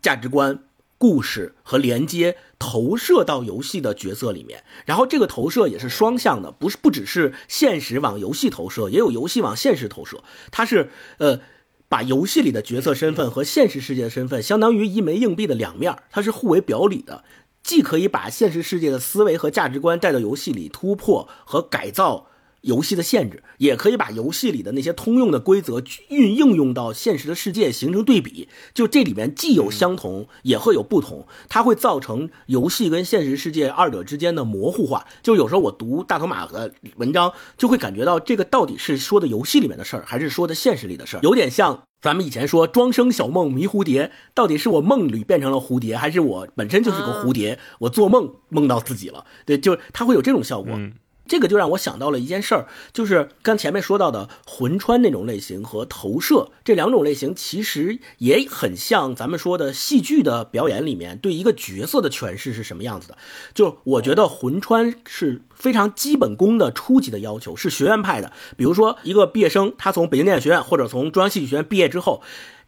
[0.02, 0.60] 价值观、
[1.04, 10.24] 故事和连接投射到游戏的角色里面，然后这个投射也是双向的，不是不只是现实往游戏投射，也有游戏往现实投射。
[10.50, 11.42] 它是呃，
[11.90, 17.26] 把游戏里的角色身份和现实世界的身份相当于一枚硬币的两面，它是互为表里的，
[17.62, 22.28] 既可以把现实世界的思维和价值观带到游戏里突破和改造。
[22.64, 28.48] 游戏的限制，也可以把游戏里的那些通用的规则运应用到现实的世界，形成对比。
[28.74, 35.06] 就这里面既有相同，也会有不同，它会造成游戏跟现实世界二者之间的模糊化。
[35.22, 41.84] 就有时候我读大头马的文章，就会感觉到这个到底是说的游戏里面的事儿，还是说的现实里的事儿，有点像。
[42.02, 49.26] 咱们以前说庄生晓梦迷蝴蝶，到底是我梦里变成了蝴蝶，还是我本身就是个蝴蝶，我做梦梦到自己了？
[49.46, 50.74] 对，就是它会有这种效果。
[50.76, 50.94] 嗯
[51.26, 63.18] 这个就让我想到了一件事儿，就是刚前面说到的魂穿那种类型和投射这两种类型，其实也很像咱们说的戏剧的表演里面对一个角色的诠释是什么样子的。
[63.54, 68.32] 就我觉得魂穿是非常基本功的初级的要求，是学院派的。
[68.58, 72.22] 比如说一个毕业生，他从北京电影学院或者从中央戏剧学院毕业之后。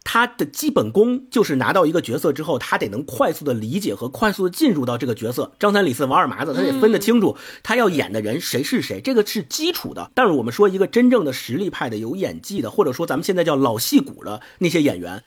[0.08, 5.50] 他的基本功就是拿到一个角色之后，他得能快速的理解和快速的进入到这个角色。
[5.58, 10.12] 张三李四王二麻子，他得分得清楚他要演的人谁是谁，这个是基础的。
[10.14, 15.24] 但是我们说一个真正的实力派的有演技的，或者说咱们现在叫老戏骨的那些演员。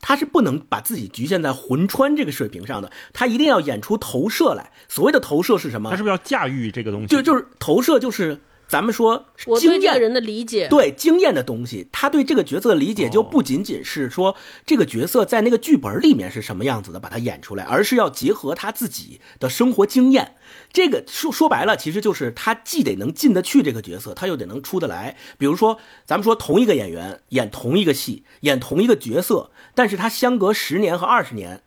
[0.00, 4.70] 他是不能把自己局限在魂穿这个水平上的，他一定要演出投射来。
[4.88, 5.90] 所谓的投射是什么？
[5.90, 7.08] 他是不是要驾驭这个东西？
[7.08, 8.38] 就就是投射，就是
[8.68, 9.24] 咱们说
[9.58, 11.88] 经验人的理解，对经验的东西。
[11.90, 20.34] 他对这个角色的理解就不仅仅是说这个角色在那个剧本里面是什么样子的，把它演出来，而是要结合他自己的生活经验。
[20.70, 25.16] 这个说说白了，其实就是他既得能进得去这个角色，他又得能出得来。
[25.38, 31.62] 比如说，咱们说同一个演员演同一个戏，演同一个角色，但是他相隔十年和二十年，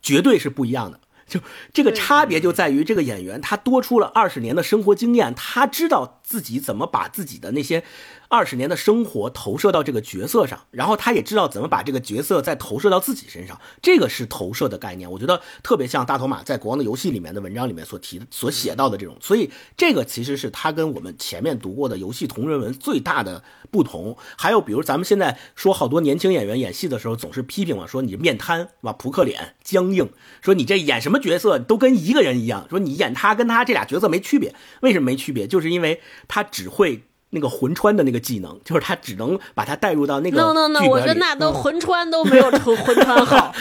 [0.00, 1.00] 绝对是不一样的。
[1.26, 1.40] 就
[1.72, 7.84] 这个差别就在于这个演员他多出了二十年的生活经验，他知道自己怎么把自己的那些。
[8.28, 15.08] 二十年的生活投射到这个角色上，然后他也知道怎么把这个角色再投射到自己身上，这个是投射的概念。
[15.08, 24.16] 我觉得特别像大头马在《国王的游戏》里面的文章里面所提、所写到的这种，所以这个其实是他跟我们前面读过的游戏同人文最大的不同。
[24.36, 30.10] 还有比如咱们现在说好多年轻演员演戏的时候总是批评嘛，说你面瘫是吧，扑克脸、僵硬，
[30.40, 34.52] 说你这演什么角色都跟一个人一样，说你演他跟他这俩角色没区别。
[34.80, 35.46] 为什么没区别？
[35.46, 37.04] 就是因为他只会。
[37.30, 43.52] 那个魂穿的那个技能，就是他只能把它带入到那个 no no no，我觉得那都魂穿都没有魂 魂穿好。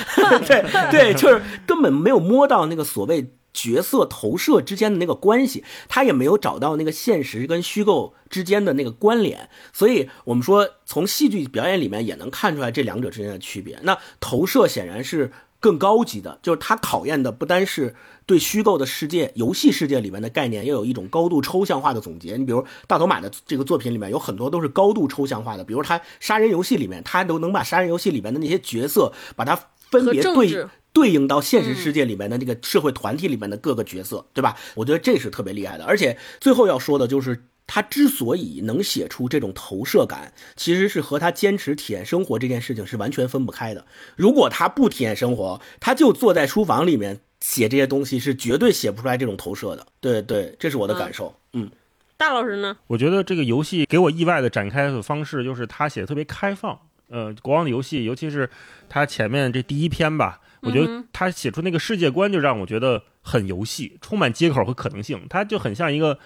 [0.45, 9.49] 对对，就是根本没有摸到那个所谓角色投射之间的那个关系，他也没有找到那个现实跟虚构之间的那个关联。
[9.73, 13.79] 所以我们说，从戏剧表演里面也能看出来这两者之间的区别。
[13.81, 15.31] 那投射显然是。
[15.63, 17.95] 更高级的，就是它考验的不单是
[18.25, 22.35] 对虚构的世界、游戏世界里面的概念，要有一种高度抽象化的总结。
[22.35, 29.57] 你比如大头马的这个作品里面有很多都是高度抽象化的，比如他杀人游戏里面，他都能把杀人游戏里面的那些角色，把它
[29.89, 34.57] 分别对对应到现实世界里面的这个社会团体里面的各个角色，对吧？
[34.75, 35.85] 我觉得这是特别厉害的。
[35.85, 37.45] 而且最后要说的就是。
[37.65, 43.85] 他之所以能写出这种投射感，其实是和他坚持体验生活这件事情是完全分不开的。
[44.15, 49.87] 如果他不体验生活，他就坐在书房里面写这些东西，是绝对写不出来这种投射的。
[50.01, 51.33] 对对，这是我的感受。
[51.53, 51.71] 嗯，
[52.17, 52.77] 大老师呢？
[52.87, 56.77] 我觉得这个游戏给我意外的展开的方式，就是他写的特别开放。
[57.07, 58.49] 呃，国王的游戏，尤其是
[58.89, 65.25] 他前面这第一篇吧，我觉得他写出那个世界观，就让我觉得很游戏，充满接口和可能性。
[65.29, 66.19] 他就很像一个。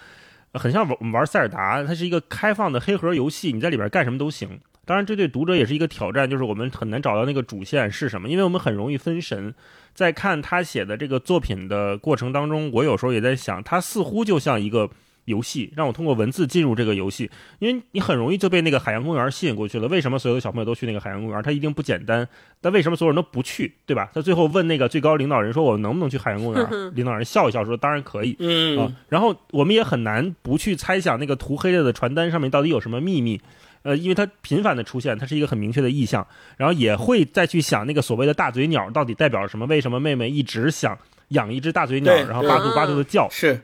[0.54, 4.60] 很像玩玩塞尔达，它是一个开放的黑盒游戏，你在里边干什么都行。
[4.84, 9.54] 当然，这对读者也是一个挑战，就是我们很难找到那个主线是什么，因为我们很容易分神。
[9.94, 14.90] 在看他写的这个作品的过程当中，我有时候也在想，他似乎就像一个。
[15.28, 19.86] 游戏让我通过文字进入这个游戏，因为你很容易就被那个海洋公园吸引过去了。
[19.88, 21.42] 为什么所有的小朋友都去那个海洋公园？
[21.42, 22.26] 它一定不简单。
[22.60, 23.72] 但为什么所有人都不去？
[23.86, 24.10] 对吧？
[24.12, 26.66] 他最后问那个最高领导人说：“我能不能去海洋公园？”
[26.96, 33.40] 领导人笑一笑说：“当然可以。”嗯啊，然后我们也很难不去猜想那个涂黑了的传单上面到底有什么秘密。
[33.82, 36.26] 呃，因为它频繁的出现，它是一个很明确的意象。
[36.56, 39.64] 然后也会再去想那个所谓的大嘴鸟到底代表什么？
[39.66, 40.98] 为什么妹妹一直想
[41.28, 43.28] 养一只大嘴鸟，然后巴嘟巴嘟的叫？
[43.30, 43.60] 是。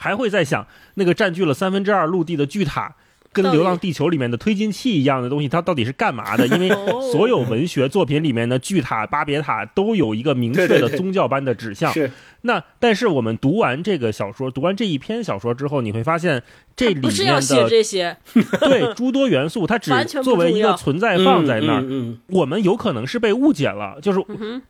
[0.00, 2.96] 还会在想那个占据了三分之二陆地的巨塔，
[3.32, 6.46] 跟《流浪地球》里面的推进器一样的东西，它到底是干嘛的？
[6.48, 6.68] 因为
[7.12, 11.92] 所有文学作品里面的巨塔、巴别塔都有一个明确的宗教般的指向。
[11.92, 12.10] 是。
[12.42, 16.42] 那但是我们读完这个小说，读完这一篇小说之后，你会发现
[16.74, 18.16] 这里面的这些
[18.60, 21.84] 对诸多元素，它只作为一个存在放在那儿。
[22.28, 24.20] 我们有可能是被误解了，就是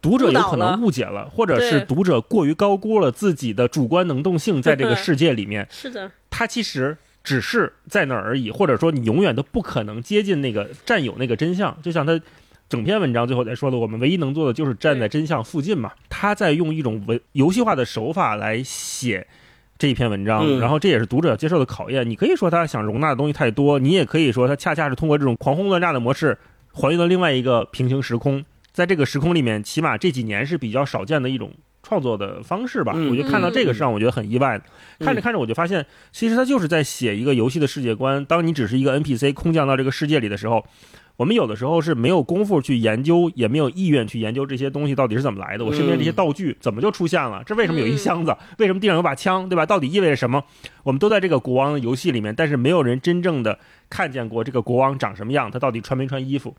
[0.02, 5.66] 读者有可能误解了，或者是读者过于高估了自己的主观能动性，在这个世界里面。
[5.70, 12.20] 是的，它其实只是在那儿而已，或者说你永远都不可能接近那个占有那个真相，就像他。
[12.70, 15.90] 整篇文章最后才说的，我们唯一能做的就是站在真相附近嘛。
[16.08, 19.26] 他在用一种文游戏化的手法来写
[19.76, 22.08] 这一篇文章，然后这也是读者接受的考验。
[22.08, 26.38] 你可以说他想容纳的东西太多，你也可以说他恰恰是通过这种狂轰乱炸的模式，
[26.72, 28.44] 还原了另外一个平行时空。
[28.70, 31.52] 在这个时空里面，起码这几年是比较少见的一种
[31.91, 32.95] 创作的方式吧。
[33.11, 34.64] 我就看到这个是让我觉得很意外的。
[35.05, 38.24] 看着看着，我就发现，其实他就是在写一个游戏的世界观。
[38.24, 40.64] 当你只是一个 NPC 空降到这个世界里的时候。
[41.16, 45.62] 我们有的时候是没有功夫去研究，也没有意愿去研究这些东西到底是怎么来的。
[45.62, 47.43] 我身边这些道具怎么就出现了？
[47.45, 48.34] 这为什么有一箱子？
[48.57, 49.47] 为什么地上有把枪？
[49.47, 49.66] 对吧？
[49.66, 50.43] 到底意味着什么？
[50.82, 53.59] 我们都在这个国王游戏里面，但是没有人真正的
[53.91, 56.57] 看见过这个国王长什么样，他到底穿没穿衣服？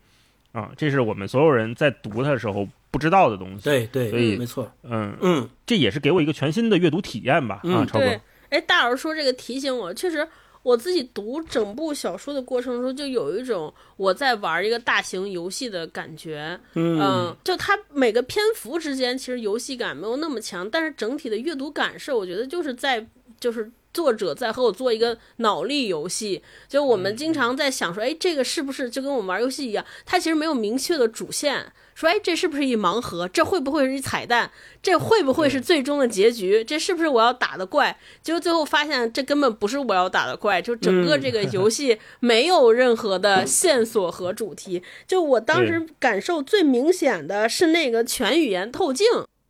[0.52, 3.64] 啊，这是我们所有人在读它的时候不知道的东西。
[3.64, 7.60] 对对，所以没错，嗯嗯，这也是给我一个全新的阅读体验吧。
[7.64, 10.26] 啊，超哥，哎，大老师说这个提醒我，确实。
[10.62, 16.56] 我自己读整部小说的过程中，就有一种我在玩一个大型游戏的感觉。
[16.74, 23.04] 嗯，就它每个篇幅之间其实游戏感没有那么强，但是整体的阅读感受，我觉得就是在
[23.40, 26.42] 就是作者在和我做一个脑力游戏。
[26.68, 29.84] 就我们经常在想说，哎，这个是不是就跟我们玩游戏一样？
[30.04, 31.72] 它其实没有明确的主线。
[31.94, 33.28] 说，哎，这是不是一盲盒？
[33.28, 34.50] 这会不会是一彩蛋？
[34.82, 36.64] 这会不会是最终的结局？
[36.64, 37.96] 这是不是我要打的怪？
[38.22, 40.60] 结果最后发现，这根本不是我要打的怪。
[40.62, 44.82] 就整个这个游戏没有任何的线索和主题。
[45.06, 49.06] 就我当时感受最明显的是那个全语言透镜。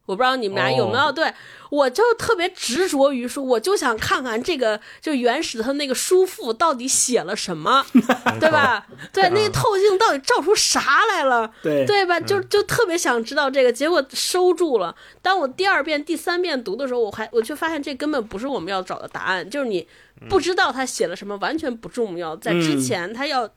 [0.07, 1.33] 我不知道你们俩有没有对，
[1.73, 7.83] 我就特别执着于说，我就想看看这个就原始的那个书赋到底写了什么，
[8.39, 8.87] 对吧？
[9.11, 11.51] 对，那个透镜到底照出啥来了？
[11.63, 12.21] 对对吧？
[12.21, 14.95] 就就特别想知道这个，结果收住了。
[15.23, 19.89] 当我第二遍、第三遍读的时候，我还我却发现这根本不是我们要找的答案，就是你
[20.29, 22.37] 不知道他写了什么，完全不重要。
[22.37, 23.49] 在之前，他要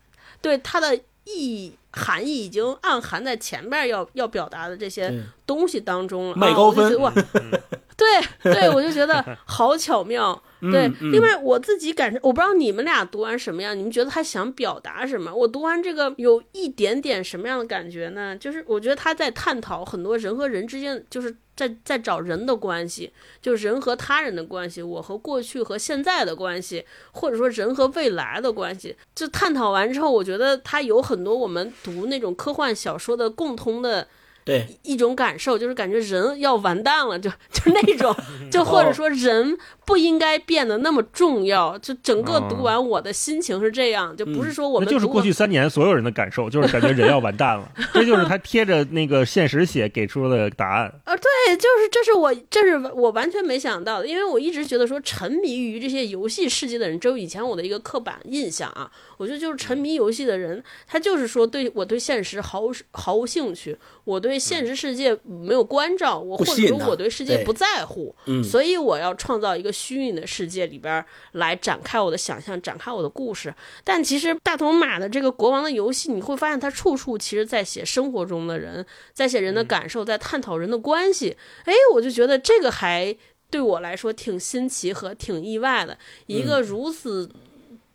[0.42, 0.98] 对他的。
[1.28, 5.12] 意含义已经暗含在前面要要表达的这些
[5.48, 7.12] 东西当中了，卖高分哇！
[8.44, 10.42] 对对，我就觉得好巧妙。
[10.72, 15.32] 对，另外我自己感受，我不知道你们俩读完什么样，你们觉得他想表达什么？
[15.34, 18.36] 我读完这个有一点点什么样的感觉呢？
[18.36, 28.96] 就是我觉得他在探讨很多人和人之间，就是在在找人的关系，就是人和他人的关系，我和过去和现在的关系，或者说人和未来的关系。
[29.14, 34.08] 就探讨完之后，我觉得他有很多我们读那种科幻小说的共通的。
[34.46, 38.16] 对一种感受，就是感觉人要完蛋了，就 就那种，
[38.52, 41.76] 就或者说人不应该变得那么重要。
[41.80, 47.68] 就整个读完，我的心情是这样，就不是说我们就是过去三年所有人的感受，就是感觉人要完蛋了。
[47.92, 50.94] 这就是他贴着那个现实写给出的答案。
[51.06, 58.92] 啊，对，就是这是我这是我完全没想到的，因为我一直觉得说沉迷于这些游戏世界的人，只有以前我的一个刻板印象啊。
[59.18, 71.04] 我觉得就是沉迷游戏的人，他就是说对我对现实毫无毫无兴趣，我对现实世界没有关照，我或者说我对世界不在乎，所以我要创造一个虚拟的世界里边
[71.34, 73.54] 来展开我的想象，展开我的故事。
[73.84, 81.36] 但其实大头马的这个国王的游戏，你会发现他处处其实在写生活中的人，在写人的感受，在探讨人的关系。
[81.66, 83.16] 哎，我就觉得这个还
[83.50, 85.98] 对我来说挺新奇和挺意外的，
[86.28, 87.30] 一个如此。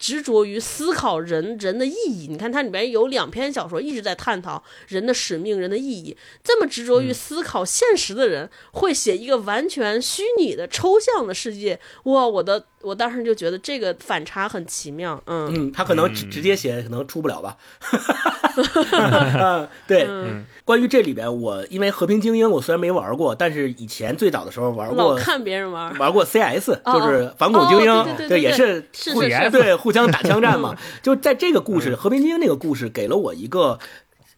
[0.01, 6.17] 执着于思考人人的意义，你看它里边有两篇小说一直在探讨人的使命、人的意义。
[6.43, 11.79] 这么执着于思考现实的人，会写一个完全虚拟的抽象的世界。
[12.05, 12.67] 哇，我的。
[12.83, 15.53] 我当时就觉得这个反差很奇妙，嗯。
[15.55, 17.57] 嗯，他可能直直接写可能出不了吧
[19.87, 20.09] 对，
[20.65, 33.79] 关于这里边，我因为和平精英我虽然没玩过，但是以前最早的时候玩过，看别人玩，玩过 CS，就是反恐精英，对，也是是是，对，互相打枪战嘛， 就在这个故事和平精英那个故事给了我一个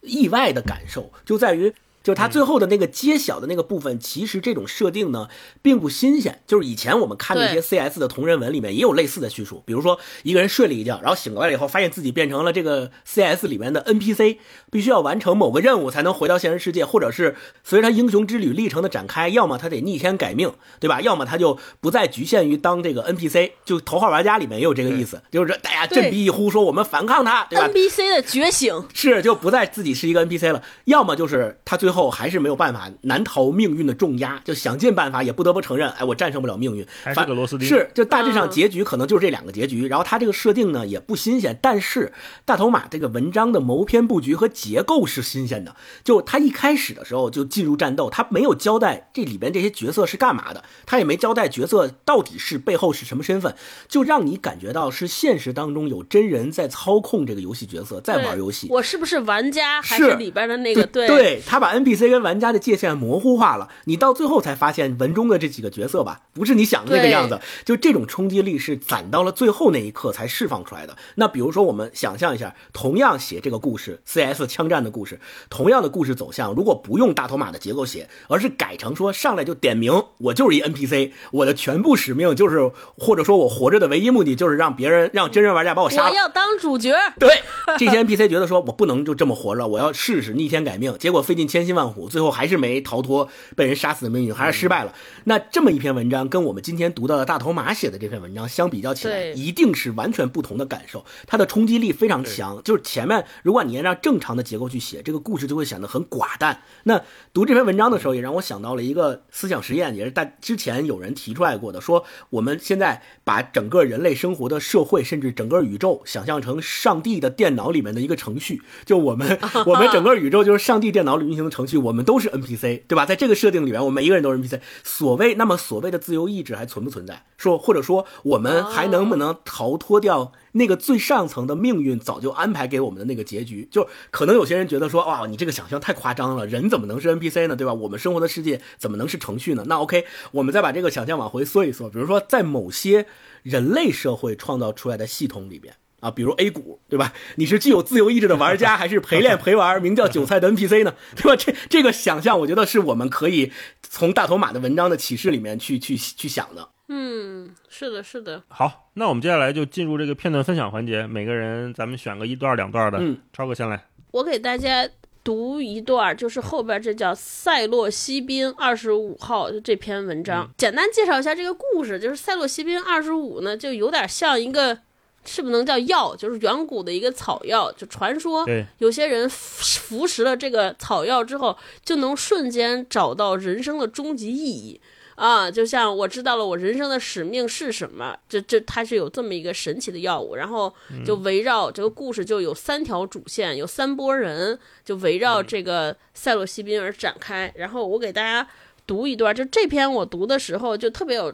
[0.01, 1.73] 意外的感受，就在于。
[2.03, 5.29] 就他最后的那个揭晓的那个部分，其实这种设定呢
[5.61, 6.41] 并不新鲜。
[6.45, 14.37] 就是以前我们看那些 CS 的同人文里面也有类似的叙述，比如说一个人睡了一觉，然后醒过来以后，发现自己变成了这个 CS 里面的 NPC，
[14.69, 20.99] 必须要完成某个任务才能回到现实世界，或者是随着他英雄之旅历程的展开，要么他得逆天改命，对吧？
[20.99, 23.51] 要么他就不再局限于当这个 NPC。
[23.63, 36.85] 就头号玩家里面也有这个意思，就是大家振臂一呼说我们反抗他，对吧？NPC 的觉醒是就不再自己是一个 NPC 了，要么就是他最后还是没有办法，难逃命运的重压，就想尽办法也不得不承认，哎，我战胜不了命运。
[37.01, 37.65] 还是个螺丝钉。
[37.65, 39.87] 是，就大致上结局可能就是这两个结局。
[39.87, 42.11] 然后他这个设定呢也不新鲜，但是
[42.43, 45.75] 大头马这个文章的谋篇布局和结构是新鲜的。
[46.03, 53.55] 就他一开始的时候就进入战斗，他没有交代这里边这些角色是干嘛的，他也没交代角色到底是背后是什么身份，
[53.87, 58.67] 就让你感觉到是现实当中有真人在操控这个游戏角色，在玩游戏。
[58.69, 59.81] 我是不是玩家？
[59.81, 60.83] 还是里边的那个？
[60.87, 67.39] 对，对他把 NPC 跟玩家的界限模糊化了，你到最后才发现文中的这几个角色吧，不是你想的那个样子。
[67.65, 70.95] 就这种冲击力是攒到了最后那一刻才释放出来的。
[71.15, 75.19] 那比如说，我们想象一下，同样写这个故事，CS 枪战的故事，
[75.49, 86.09] 同样的故事走向，如果不用大头马的结构写，而是改成说上来就点名，我就是一 NPC，我的全部使命就是，或者说我活着的唯一目的就是让别人让真人玩家把我杀了。
[86.09, 86.93] 我要当主角。
[87.19, 87.41] 对，
[87.77, 91.72] 这些 NPC 觉得说我不能就这么活着，我要试试逆天改命，结果费尽千辛。
[91.73, 94.93] 辛万虎，最后还是没逃脱被人杀死的命运，还是失败了。
[95.23, 101.03] 那这么一篇文章，跟我们今天读到的大头马写的这篇文章相比较起来，一定是完全不同的感受。
[101.25, 106.61] 它的冲击力非常强，就是前面如果你按照正常的结构去写，这个故事就会显得很寡淡。
[106.83, 107.01] 那
[107.33, 123.05] 读这篇文章的时候，也让我想到了一个思想实验，也是大之前有人提出来过的，说我们现在把整个人类生活的社会，甚至整个宇宙，想象成上帝的电脑里面的一个程序，就我们 我们整个宇宙就是上帝电脑里运行的程序，我们都是 NPC，对吧？
[123.05, 124.59] 在这个设定里面，我们每一个人都是 NPC。
[124.83, 127.25] 所谓那么所谓的自由意志还存不存在？
[127.37, 133.67] 说或者说我们还能不能逃脱掉那个最上层的命运早就安排给我们的那个结局？
[133.69, 137.55] 就可能有些人觉得说，哇，你这个想象太夸张了，人怎么能是 NPC 呢？
[137.55, 137.73] 对吧？
[137.73, 139.63] 我们生活的世界怎么能是程序呢？
[139.67, 143.05] 那 OK，我们再把这个想象往回缩一缩，比如说在某些
[143.41, 145.75] 人类社会创造出来的系统里边。
[146.03, 147.13] 啊，比如 A 股，对吧？
[147.37, 150.93] 你是具有自由意志的玩家，还是陪练 陪玩、名叫韭菜的 NPC 呢？
[151.15, 151.35] 对吧？
[151.37, 156.67] 这这个想象，我觉得是我们可以从大头马的文章的启示里面去去去想的。
[156.89, 162.97] 嗯，是的，是的，好，那我们接下来就进入这个片段分享环节，每个人咱们选个一段两段的。
[162.99, 163.85] 嗯，超哥先来。
[164.11, 164.87] 我给大家
[165.23, 171.97] 读一段，就是后边这叫塞洛西宾二十五号这篇文章，简单介绍一下这个故事。
[171.97, 174.79] 就是塞洛西宾二十五呢，就有点像一个。
[175.25, 177.71] 是不能叫药，就是远古的一个草药。
[177.71, 178.45] 就传说，
[178.79, 184.81] 有些人服服食了这个草药之后，就能瞬间找到人生的终极意义
[185.15, 185.49] 啊！
[185.49, 190.35] 就像我知道了我人生的使命是什么，这这它是有这么一个神奇的药物。
[190.35, 190.73] 然后
[191.05, 197.51] 就围绕这个故事就有三条主线，有三波人，就围绕这个塞洛西宾而展开。
[197.55, 198.47] 然后我给大家
[198.85, 201.33] 读一段，就这篇我读的时候就特别有。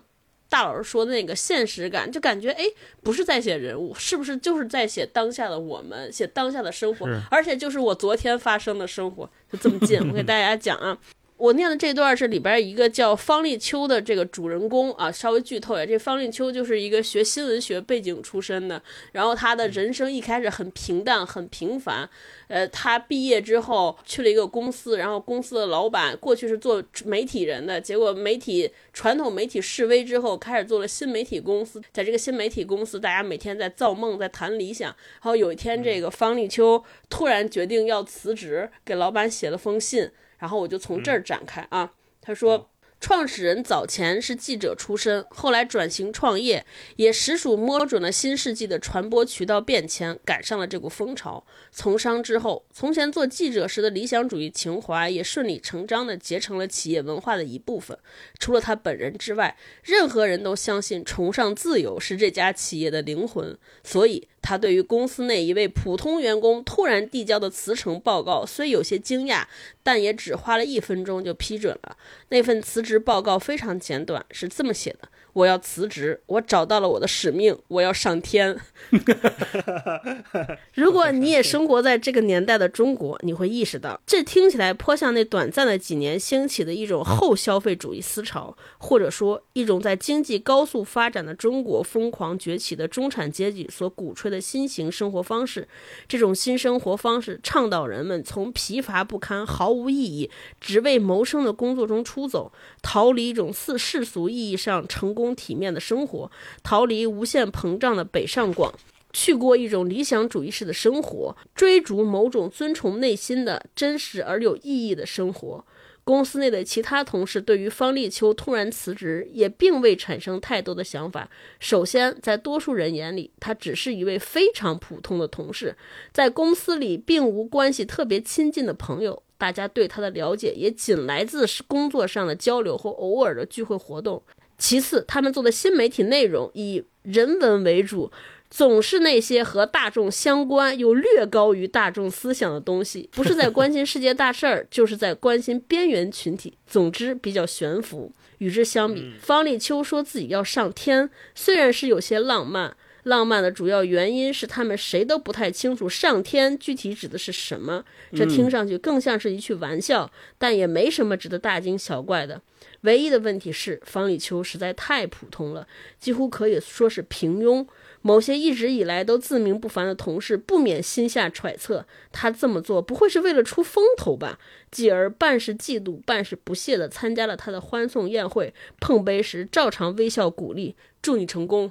[0.49, 2.63] 大老师说的那个现实感，就感觉哎，
[3.03, 9.99] 不是在写人物，是不是就是在写当下的我们，写当下的生活，而且就是我昨天发生的生活，就这么近。
[10.09, 10.97] 我给大家讲啊，
[11.39, 18.81] 我念的这段是里边一个叫方立秋的这个主人公啊，稍微剧透一下，这方立秋就是一个学新闻学背景出身的，
[19.13, 22.09] 然后他的人生一开始很平淡，很平凡。
[22.49, 31.81] 呃，他毕业之后去了一个公司，然后公司的老板过去是做媒体人的，结果媒体传统媒体示威之后，开始做了新媒体公司。
[31.93, 34.89] 在这个新媒体公司，大家每天在造梦，在谈理想。
[34.89, 40.11] 然后有一天，这个方立秋突然决定要辞职，给老板写了封信。
[40.39, 42.69] 然后我就从这儿展开啊，他说。
[43.01, 46.65] 创始人早前是记者出身，后来转型创业，
[46.97, 51.45] 也实属摸准了新世纪的传播渠道变迁，赶上了这股风潮。
[51.71, 57.97] 从商之后，从前做记者时的理想主义情怀也顺理成章地结成了企业文化的一部分。
[58.37, 64.27] 除了他本人之外，任何人都相信崇尚自由是这家企业的灵魂，所以。
[64.41, 69.43] 他对于公司内一位普通员工突然递交的辞呈报告，虽有些惊讶，
[69.83, 71.97] 但也只花了一分钟就批准了。
[72.29, 75.09] 那份辞职报告非常简短，是这么写的。
[75.39, 78.59] 我要辞职，我找到了我的使命，我要上天。
[80.75, 95.65] 如果你也生活在这个年代的中国，你会意识到，这听起来颇像那短暂的几年兴起的一种后消费主义思潮，或者说一种在经济高速发展的中国疯狂崛起的中产阶级所鼓吹的新型生活方式。
[96.09, 100.29] 这种新生活方式倡导人们从疲乏不堪、毫无意义、
[100.59, 102.51] 只为谋生的工作中出走，
[102.81, 105.09] 逃离一种世世俗意义上成。
[105.19, 106.31] 功体面的生活，
[106.63, 108.73] 逃离无限膨胀的北上广，
[109.11, 115.65] 去过一种理想主义式的生活，追逐某种遵从内心的真实而有意义的生活。
[116.05, 121.29] 公司内的其他同事对于方立秋突然辞职也并未产生太多的想法。
[121.59, 125.75] 首先，在多数人眼里，他只是一位非常普通的同事，
[126.13, 129.21] 在公司里并无关系特别亲近的朋友。
[129.39, 134.21] 大家对他的了解也仅来自是工作上的交流或偶尔的聚会活动。
[134.57, 138.11] 其次，他们做的新媒体内容以人文为主，
[138.49, 146.57] 总是那些和大众相关又略高于大众思想的东西，不是在关心世界大事儿，就是在关心边缘群体。
[146.67, 148.11] 总之，比较悬浮。
[148.39, 157.83] 与之相比，方立秋说自己要上天，虽然是有些浪漫，浪漫的主要原因是他们谁都不太清楚上天具体指的是什么，
[158.13, 162.41] 这听上去更像是一句玩笑，但也没什么值得大惊小怪的。
[162.81, 165.67] 唯一的问题是，方立秋实在太普通了，
[165.99, 167.65] 几乎可以说是平庸。
[168.01, 174.39] 某些一直以来都自命不凡的同事不免心下揣测，他这么做不会是为了出风头吧？
[174.71, 181.69] 继而半是嫉妒，半是不屑地参加了他的欢送宴会，碰杯时照常微笑鼓励：“祝你成功。”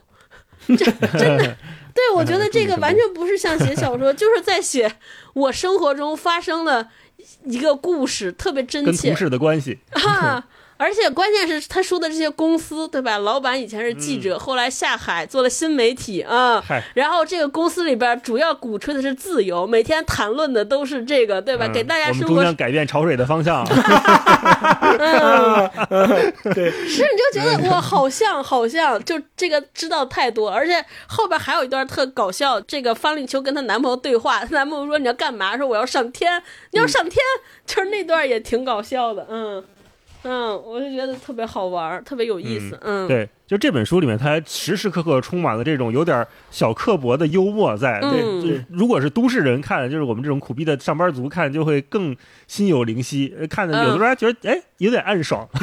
[0.67, 0.77] 这
[1.19, 1.57] 真的，
[1.95, 4.93] 对我觉得这个完全不是像写小说，就是在写
[5.35, 6.89] 我生活中发生的
[7.45, 10.45] 一个故事，特别真切跟同事的关系，啊。
[10.79, 13.19] 而且关键是他说的这些公司，对吧？
[13.19, 16.63] 老板以前是记者，后来下海做了新媒体啊。
[16.67, 21.67] 嗨，然后这个公司里边主要鼓吹的是自由，每天谈论的都是这个，对吧？
[21.67, 23.65] 嗯给大家生活终将改变潮水的方向。
[26.55, 35.57] 对，是你就觉得哇，好像好像，就这个知道太多，而且后边还有一段特搞笑，这个方立秋跟她男朋友对话，她男朋友说你要干嘛？
[35.57, 37.17] 说我要上天，你要上天，
[37.67, 39.65] 就是那段也挺搞笑的，嗯
[40.25, 47.99] 嗯，我就觉得特别好玩，特别有意思，嗯，对，就这本书里面，它时时刻刻充满了这种有点小刻薄的幽默在。
[48.03, 52.15] 嗯对，就如果是都市人看，就是我们这种苦逼的上班族看，就会更
[52.47, 53.35] 心有灵犀。
[53.41, 55.49] 呃看的有的时候还觉得，哎，有点暗爽。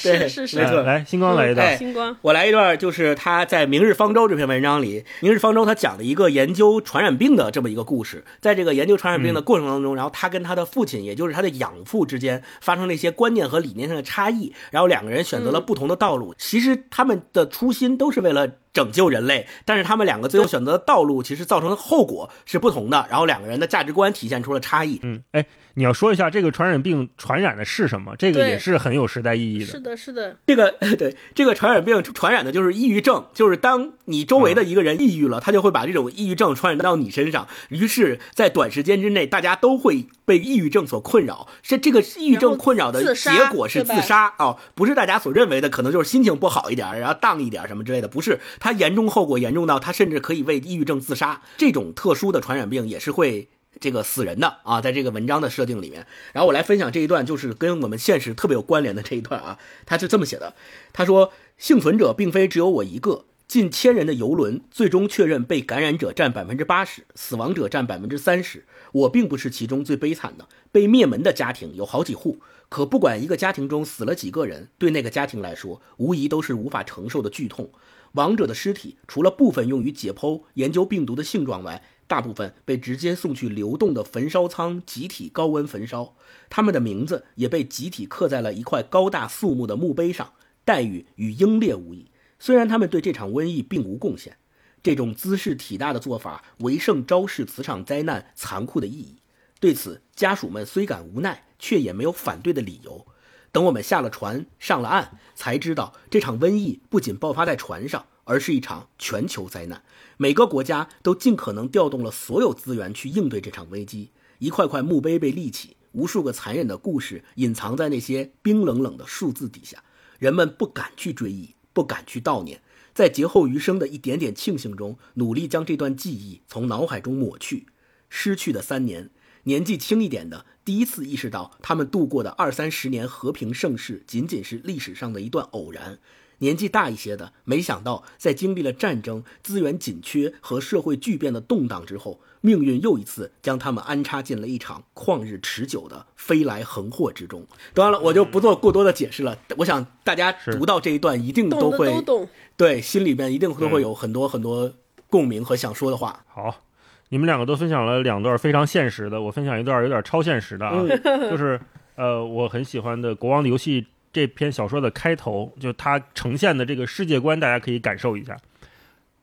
[0.00, 1.66] 对是是是，没错来，星光来一段。
[1.66, 8.22] 哎星光，我来一段，就是他在《明日方舟》这篇文章里，《明日方舟》他讲了一个研究传染病的这么一个故事。
[8.40, 16.32] 在这个研究传染病的过程当中，然后他跟他的父亲，也就是他的养父之间发生了一些观念和理念上的差异，然后两个人选择了不同的道路。
[16.38, 23.06] 其其实他们的初心都是为了拯救人类，但是他们两个最后选择的道路，其实造成的后果是不同的。
[23.10, 25.00] 然后两个人的价值观体现出了差异。
[25.02, 25.44] 嗯，哎，
[25.74, 28.14] 你要说一下这个传染病传染的是什么？
[28.16, 29.66] 这个也是很有时代意义的。
[29.66, 41.48] 是的，是的，这个 对这个传染病传染的就是抑郁症，就是当你周围的一个人抑郁了，他就会把这种抑郁症传染到你身上，于是，在短时间之内，大家都会被抑郁症所困扰。
[41.62, 51.42] 是这个抑郁症困扰的结果是自杀哦，不是大家所认为的，可能就是心情不好一点，然后荡一点什么之类的，不是，它严重后果严重到他甚至可以为抑郁症自杀。
[51.56, 53.48] 这种特殊的传染病也是会。
[53.78, 59.58] 这个死人的啊，在这个文章的设定里面，然后我来分享这一段，就是跟我们现实特别有关联的这一段啊。
[59.86, 60.54] 他是这么写的：
[60.92, 68.64] 他说，幸存者并非只有我一个，近千人的游轮最终确认被感染者占百分之八十，死亡者占百分之三十。
[68.92, 72.40] 我并不是其中最悲惨的，被灭门的家庭有好几户。
[72.68, 77.70] 可不管一个家庭中死了几个人，对那个家庭来说，无疑都是无法承受的剧痛。
[78.12, 86.16] 亡者的尸体除了部分用于解剖研究病毒的性状外，大部分被直接送去流动的焚烧舱集体高温焚烧，
[86.48, 90.32] 他们的名字也被集体刻在了一块高大肃穆的墓碑上，
[90.64, 92.10] 待遇与英烈无异。
[92.40, 94.38] 虽然他们对这场瘟疫并无贡献，
[94.82, 99.16] 这种姿势体大的做法为胜昭示此场灾难残酷的意义。
[99.60, 103.06] 对此，家属们虽感无奈，却也没有反对的理由。
[103.52, 109.82] 等我们下了船，上了岸，才知道这场瘟疫不仅爆发在船上，而是一场全球灾难。
[110.16, 114.10] 每个国家都尽可能调动了所有资源去应对这场危机。
[114.38, 119.82] 一块块墓碑被立起，无数个残忍的故事隐藏在那些冰冷冷的数字底下。
[120.18, 122.62] 人们不敢去追忆，不敢去悼念，
[122.94, 127.66] 在劫后余生的一点点庆幸中，努力将这段记忆从脑海中抹去。
[128.08, 129.10] 失去的三年，
[129.44, 135.96] 年纪轻一点的第一次意识到，他们度过的二三十年和平盛世仅仅是历史上的一段偶然；
[136.38, 147.46] 年纪大一些的，没想到在经历了战争、资源紧缺和社会巨变的动荡之后，命运又一次将他们安插进了一场旷日持久的飞来横祸之中。
[147.74, 149.38] 当然了，我就不做过多的解释了。
[149.58, 154.72] 我想大家读到这一段，一定都会都，对心里边一定都会有很多很多
[155.08, 156.24] 共鸣和想说的话。
[156.28, 156.62] 好，
[157.10, 160.80] 你们两个都分享了两段非常现实的，我分享一段有点超现实的啊，
[161.28, 161.60] 就是
[161.96, 163.82] 呃，我很喜欢的《国王的游戏》
[164.12, 168.36] 这篇小说的开头，就它呈现的这个世界观，大家可以感受一下。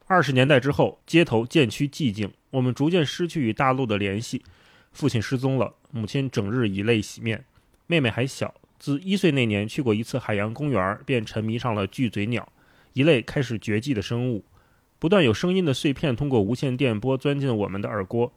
[0.06, 4.44] 二十年代之后，街头渐趋寂静，我们逐渐失去与大陆的联系。
[4.92, 7.46] 父亲失踪了，母亲整日以泪洗面，
[7.88, 12.48] 妹妹还小，自一岁那年去过一次海洋公园，便沉迷上了巨嘴鸟，
[12.92, 14.44] 一类开始绝迹的生物。
[15.00, 18.32] 不断有声音的碎片通过无线电波钻进我们的耳郭。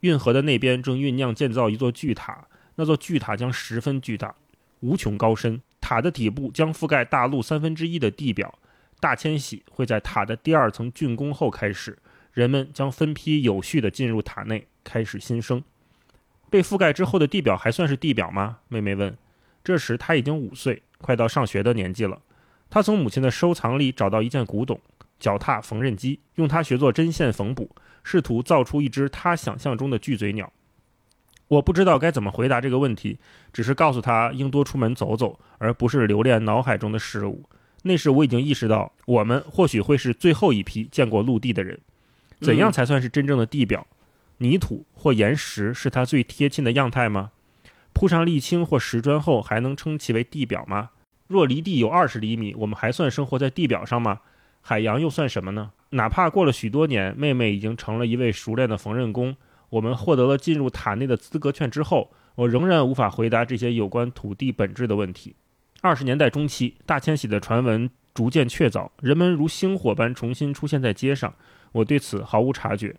[0.00, 4.34] 运河的那边正酝酿建造一座巨塔，那座巨塔将十分巨大，
[4.80, 5.62] 无穷高深。
[5.80, 8.58] 塔的底部将覆盖大陆三分之一的地表。
[8.98, 11.96] 大迁徙会在塔的第二层竣工后开始，
[12.32, 15.62] 人们将分批有序地进入塔内，开始新生。
[16.50, 18.58] 被覆盖之后的地表还算是地表吗？
[18.68, 19.16] 妹妹问。
[19.64, 22.20] 这时她已经五岁，快到上学的年纪了。
[22.68, 24.80] 她从母亲的收藏里找到一件古董。
[25.18, 30.52] 脚踏缝纫机，用它学做针线缝补，试图造出一只他想象中的巨嘴鸟。
[31.48, 33.18] 我不知道该怎么回答这个问题，
[33.52, 37.44] 只是告诉他应多出门走走，而不是留恋脑海中的事物。
[37.82, 41.78] 那时我已经意识到，我们或许会是最后一批见过陆地的人。
[42.40, 43.86] 怎样才算是真正的地表？
[44.38, 47.30] 泥土或岩石是它最贴近的样态吗？
[47.92, 50.90] 铺上沥青或石砖后，还能称其为地表吗？
[51.28, 54.20] 若离地有二十厘米，我们还算生活在地表上吗？
[54.68, 55.70] 海洋又算什么呢？
[55.90, 59.36] 哪怕过了许多年，妹妹已经成了一位熟练的缝纫工，
[59.70, 65.36] 我们获得了进入塔内的资格券之后，我仍然无法回答这些有关土地本质的问题。
[65.82, 71.32] 二十年代中期，大迁徙的传闻逐渐确凿，人们如星火般重新出现在街上，
[71.70, 72.96] 我对此毫无察觉。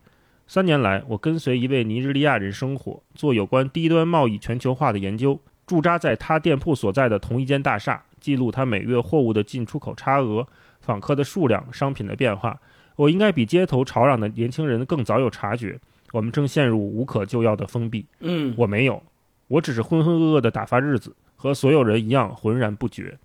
[0.47, 10.47] 三年来，我跟随一位尼日利亚人生活，做有关低端贸易全球化的研究，驻扎在他店铺所在的同一间大厦，记录他每月货物的进出口差额、
[10.87, 12.59] 访客的数量、商品的变化。
[12.95, 15.77] 我应该比街头吵嚷的年轻人更早有察觉，
[16.13, 18.03] 我们正陷入无可救药的封闭。
[18.21, 19.03] 嗯，我没有，
[19.47, 23.15] 我只是浑浑噩噩地打发日子，和所有人一样浑然不觉。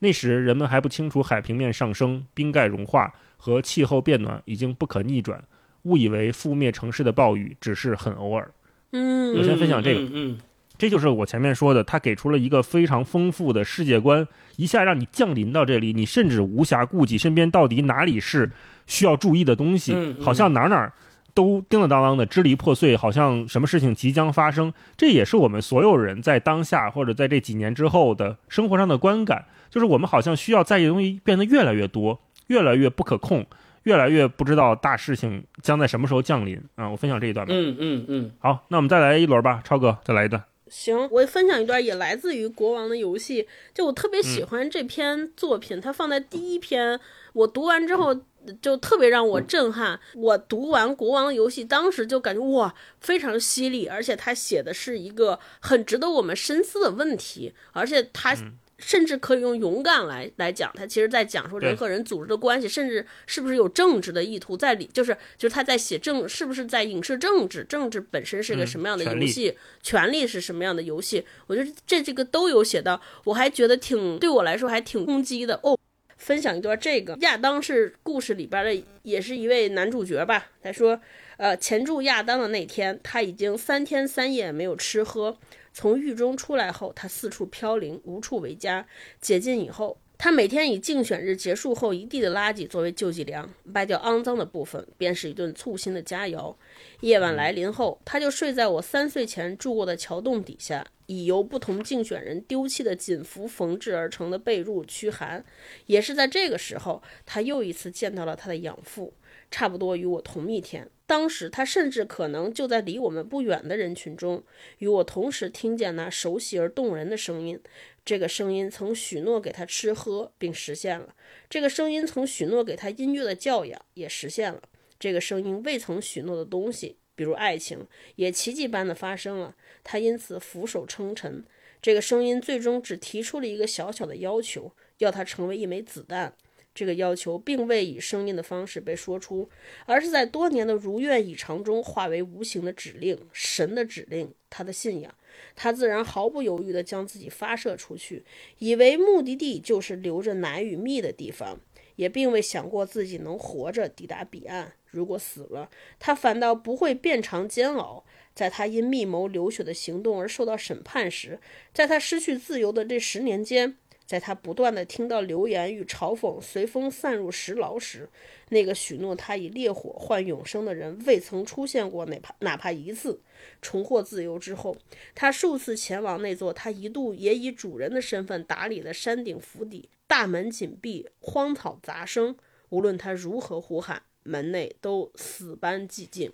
[0.00, 5.42] 那时人们还不清楚海平面上升、冰盖融化和气候变暖已经不可逆转，
[5.84, 8.50] 误以为覆灭城市的暴雨只是很偶尔。
[8.92, 10.38] 嗯我先分享这个嗯嗯
[10.76, 18.50] 这就是我前面说的，他给出了一个非常丰富的世界观，一下让你降临到这里，你甚至无暇顾及身边到底哪里是
[18.86, 20.92] 需要注意的东西，嗯嗯好像哪儿哪儿
[21.32, 24.72] 都叮了当当的支离破碎，好像什么事情即将发生。
[24.96, 33.46] 这也是我们所有人在当下或者在这几年之后的生活上的观感，就是我们好像需要在意的东西变得越来越多，越来越不可控。
[33.84, 36.88] 越来越不知道大事情将在什么时候降临啊！
[36.88, 37.52] 我分享这一段吧。
[37.54, 40.42] 嗯嗯嗯好，那我们再来一轮吧，超哥，再来一段。
[40.68, 43.42] 行，我分享一段也来自于《国王的游戏》，
[43.74, 46.98] 就我特别嗯喜欢这篇作品，它放在第一篇，
[47.32, 48.18] 我读完之后
[48.62, 50.00] 就特别让我震撼。
[50.14, 58.36] 我读完《国王的游戏》，当时就感觉哇，非常犀利，而且他写的是一个很值得我们深思的问题，而且他。
[58.84, 67.64] 嗯甚至可以用勇敢来来讲，他其实在讲说人和人组织的关系，甚至是不是有政治的意图在里，就是就是他在写政，是不是在影射政治？
[67.64, 69.56] 政治本身是个嗯什么样的游戏？
[69.82, 71.24] 权力是什么样的游戏？
[71.46, 75.78] 我觉得这这个都有写到，我还觉得挺对我来说还挺攻击的哦。
[76.18, 80.46] 分享一段这个，亚当是故事里边的，也是一位男主角吧。
[80.62, 81.00] 他说，
[81.38, 85.36] 呃，前住亚当的那天，他已经三天三夜没有吃喝。
[85.74, 88.86] 从狱中出来后，他四处飘零，无处为家。
[89.20, 96.54] 解禁以后，他每天以竞选日结束后一地的垃圾作为救济粮，掰掉肮脏的部分，便是一顿簇新的佳肴。
[97.00, 105.44] 夜晚来临后，他就睡在我三岁前住过的桥洞底下，以由不同竞选人丢弃的锦服缝制而成的被褥驱寒。
[105.86, 109.12] 也是在这个时候，他又一次见到了他的养父，
[109.50, 110.88] 差不多与我同一天。
[111.06, 114.42] 当时他甚至可能就在离我们不远的人群中，
[114.78, 117.60] 与我同时听见那熟悉而动人的声音。
[118.04, 121.14] 这个声音曾许诺给他吃喝，并实现了；
[121.50, 124.62] 这个声音曾许诺给他音乐的教养，也实现了。
[124.98, 127.86] 这个声音未曾许诺的东西，比如爱情，
[128.16, 129.54] 也奇迹般的发生了。
[129.82, 131.44] 他因此俯首称臣。
[131.82, 136.34] 这个声音最终只提出了一个小小的要求，要他成为一枚子弹。
[136.74, 139.48] 这个要求并未以声音的方式被说出，
[139.86, 145.14] 而是在多年的如愿以偿中化为无形的指令，神的指令，他的信仰。
[145.54, 148.24] 他自然毫不犹豫地将自己发射出去，
[148.58, 151.60] 以为目的地就是留着奶与蜜的地方，
[151.96, 154.72] 也并未想过自己能活着抵达彼岸。
[154.86, 158.04] 如果死了，他反倒不会变长煎熬。
[158.32, 161.38] 在他因密谋流血的行动而受到审判时，
[161.72, 163.76] 在他失去自由的这十年间，
[164.06, 168.08] 在他不断的听到流言与嘲讽随风散入石牢时，
[168.50, 173.20] 那个许诺他以烈火换永生的人未曾出现过，哪怕哪怕一次。
[173.60, 174.76] 重获自由之后，
[175.14, 182.36] 他数次前往那座他一度也以主人的身份打理的山顶府邸，大门紧闭，荒草杂生。
[182.70, 186.32] 无论他如何呼喊，门内都死般寂静。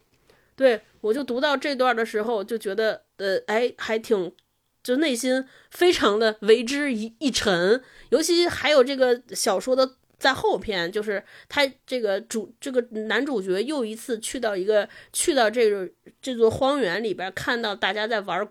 [0.57, 4.33] 对我就读到这段的时候，就觉得呃，哎，还挺，
[4.83, 7.83] 就内心非常的为之一一沉。
[8.11, 15.89] 尤其还有这个小说的在后篇，就是他这个主这个男主角又一次去到一个去到这个
[16.20, 18.47] 这座荒原里边，看到大家在玩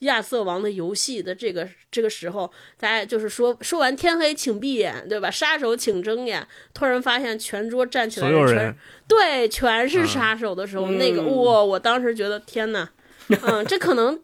[0.00, 5.30] 亚瑟王的游戏的这个这个时候，大家就是说说完天黑请闭眼，对吧？
[5.30, 6.44] 杀手请睁眼。
[6.74, 8.76] 突然发现全桌站起来所有全人
[9.06, 12.90] 对全是嗯杀手的时候，嗯那个哇，我当时觉得天哪，
[13.42, 14.18] 嗯，这可能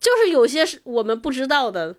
[0.00, 1.94] 就是有些是我们不知道的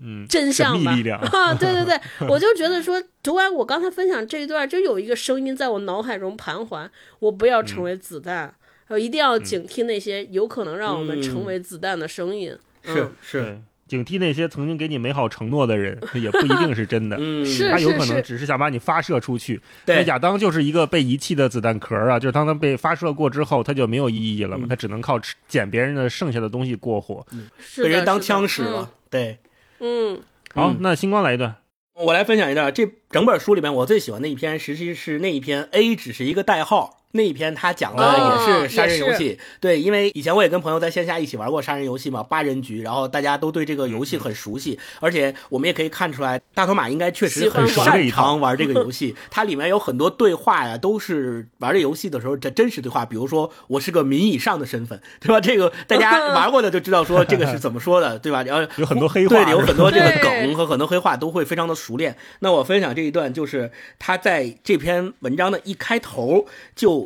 [0.00, 0.92] 嗯，真相吧。
[1.32, 1.98] 啊，对对对，
[2.28, 8.54] 我就觉得说，读完我刚才分享这一段，就有一个声音在我脑海中盘桓：我不要成为子弹，
[8.88, 12.50] 我，一定要警惕那些有可能让我们成为子弹的声音。
[12.84, 17.16] 是嗯是，对，警惕那些曾经给你美好承诺的人， 也不一定是真的。
[17.20, 19.60] 嗯，是他有可能只是想把你发射出去。
[19.84, 27.24] 对那亚当就是一个被遗弃的子弹壳啊，就是当他被发射过之后，他就没有意义了嘛，嗯他只能靠吃捡别人的剩下的东西过活。
[27.32, 29.38] 嗯被人当枪使了，对。
[29.80, 30.14] 嗯。
[30.14, 30.20] 嗯，
[30.54, 31.54] 好，嗯那星光来一段。
[31.94, 37.04] 我来分享一段，这整本书里面我最喜欢的一篇，实际是那一篇 A 只是一个代号。
[37.16, 49.14] 那一篇他讲的也是杀人游戏，对，因为以前我也跟朋友在线下一起玩过杀人游戏嘛，八人局，然后大家都对这个游戏很熟悉，而且我们也可以看出来，大头马应该确实很擅长玩这个游戏。
[49.30, 55.40] 它里面有很多对话呀，都是玩这游戏的时候这真实对话，比如说我是个民以上的身份，对吧？
[55.40, 58.42] 这个大家 玩过的就知道说这个是怎么说的，对吧？
[58.42, 62.16] 然后有很多黑话，对，有很多这个梗和很多黑话都会非常的熟练。
[62.40, 67.05] 那我分享这一段，就是他在这篇文章的一开头就。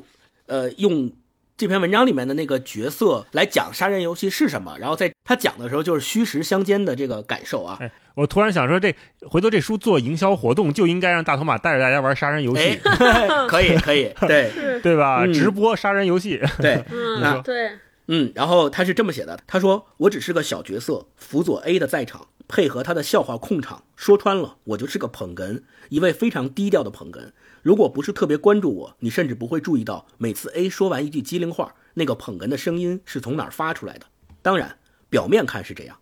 [0.51, 1.11] 呃，用
[1.57, 7.79] 这篇文章里面的那个角色来讲杀人游戏是什么，然后在他讲的时候就是虚实相间的这个感受啊。
[7.81, 8.95] 哎，我突然想说，这
[9.29, 12.79] 回头这书做营销活动就应该让大头马带着大家玩杀人游戏，
[13.49, 14.51] 可以可以，对。
[14.83, 15.27] 对吧？
[15.27, 17.73] 直播杀人游戏，对，嗯 对，
[18.07, 27.33] 嗯，然后他是这么写的，他说我只是个小角色，辅佐 A 的在场，配合他的笑话控场，说穿了，我就是个捧哏，一位非常低调的捧哏。
[27.63, 34.07] 如果不是特别关注我，你甚至不会注意到每次 A 说完一句机灵话，那个捧哏的声音是从哪儿发出来的。
[34.41, 34.79] 当然，
[35.11, 35.99] 表面看是这样，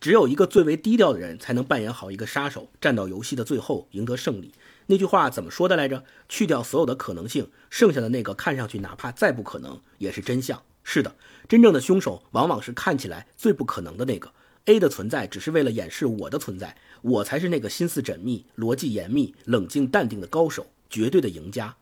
[0.00, 4.52] 只有一个最为低调的人才能扮演好一个杀手，站到游戏的最后赢得胜利。
[4.86, 6.02] 那句话怎么说的来着？
[6.28, 10.60] 去掉所有的可能性，剩下的那个看上去哪怕再不可能也是真相。
[10.82, 11.14] 是的，
[11.48, 14.32] 真正的凶手往往是看起来最不可能的那个。
[14.64, 20.66] A 的存在只是为了掩饰我的存在，我才是那个心思缜密、逻辑严密、冷静淡定的高手。
[20.96, 21.76] 绝对的赢家，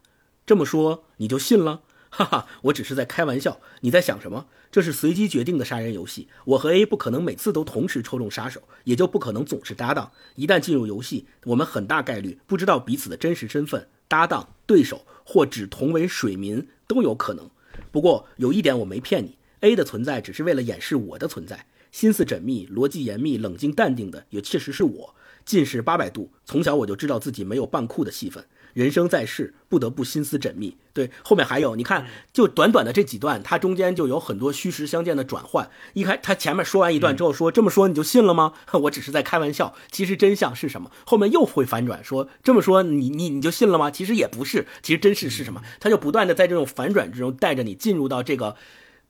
[0.44, 1.82] 这么说你就信了？
[2.10, 3.60] 哈哈，我只是在开玩笑。
[3.82, 4.46] 你在想什么？
[4.72, 6.26] 这是随机决定的杀人游戏。
[6.46, 10.10] 我和 A 不可能每次都同时抽中杀手，也就不可能总是搭档。
[10.34, 17.48] 一旦进入游戏，我们很大概率不知道彼此的真实身份，搭档、对手或只同为水民都有可能。
[17.92, 21.66] 不过有一点我没骗你，A 的存在只是为了掩饰我的存在。
[21.92, 25.14] 心思缜密、逻辑严密、冷静淡定的，也确实是我。
[25.44, 28.44] 近视八百度，从小我就知道自己没有扮酷的戏份。
[28.74, 30.76] 人生在世，不得不心思缜密。
[30.92, 35.70] 对，后面还有，你看，就短短的这几段，它中间就有很多虚实相间的转换。
[35.94, 38.52] 一开，他前面说完一段之后，说这么说你就信了吗？
[38.82, 39.74] 我只是在开玩笑。
[39.90, 40.90] 其实真相是什么？
[41.06, 43.90] 后面又会反转，说这么说你你你就信了吗？
[43.90, 45.62] 其实也不是，其实真实是什么？
[45.80, 48.56] 他就不断的在这种反转之中，带着你进入到这个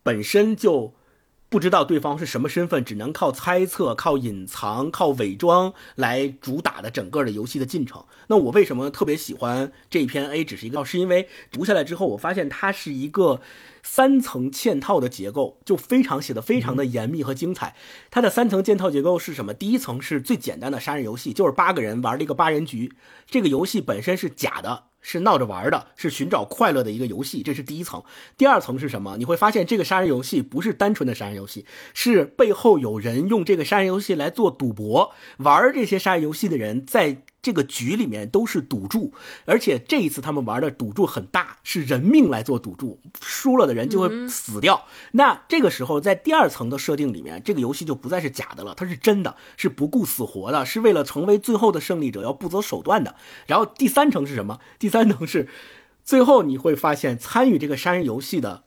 [0.03, 0.95] 本身就。
[1.55, 8.05] 不知道对方是什么身份，只能靠猜测、靠隐藏、靠伪装来主打的整个的游戏的进程。
[8.27, 10.45] 那我为什么特别喜欢这一篇 A？
[10.45, 13.41] 只是一个，是因为读下来之后，我发现它是一个
[13.85, 17.77] 三层嵌套的结构，就非常写的非常的严密和精彩。
[18.11, 19.55] 它的三层嵌套结构是什么？
[19.55, 22.93] 第一层是最简单的杀人游戏，就是八个人玩了一个八人局，
[23.31, 24.87] 这个游戏本身是假的。
[25.05, 28.03] 是闹着玩的，是寻找快乐的一个游戏，这是第一层。
[28.39, 29.17] 第二层是什么？
[29.19, 35.13] 你会发现这个杀人游戏不是单纯的杀人游戏，是背后有人用这个杀人游戏来做赌博。
[35.37, 37.24] 玩这些杀人游戏的人在。
[37.45, 39.13] 这个局里面都是赌注，
[39.45, 44.87] 而且这一次他们玩的赌注很大，是人命来做赌注，输了的人就会死掉。
[45.13, 53.15] 那这个时候，在第二层的设定里面，这个游戏就不再是假的了，它是真的，是不顾死活的，是为了成为最后的胜利者要不择手段的。
[53.47, 54.59] 然后第三层是什么？
[54.79, 55.47] 第三层是，
[56.03, 58.65] 最后你会发现参与这个杀人游戏的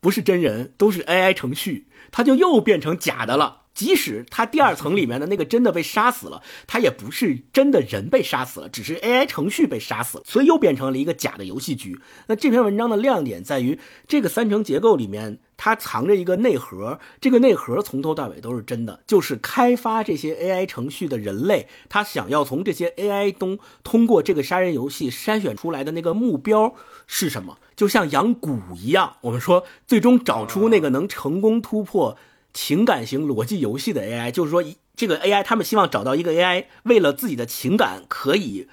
[0.00, 3.62] 不是真人，都是 AI 程序，它就又变成假的了。
[3.80, 11.98] 即使他第二层里面的那个真的被杀死了，他也不是真的人被杀死了，只是 AI 程序被杀死了，所以又变成了一个假的游戏局。
[12.26, 26.74] 那这篇文章的亮点在于，这个三层结构里面它藏着一个内核，这个内核从头到尾都是真的，就是开发这些 AI 程序的人类，他想要从这些 AI 中通过这个杀人游戏筛选出来的那个目标
[27.06, 27.56] 是什么？
[27.74, 32.18] 就像养蛊一样，我们说最终找出那个能成功突破。
[32.52, 34.64] 情感型逻辑游戏的 AI，就是说，
[34.96, 38.68] 这个 AI 他们希望找到一个 AI，为了自己的情感可以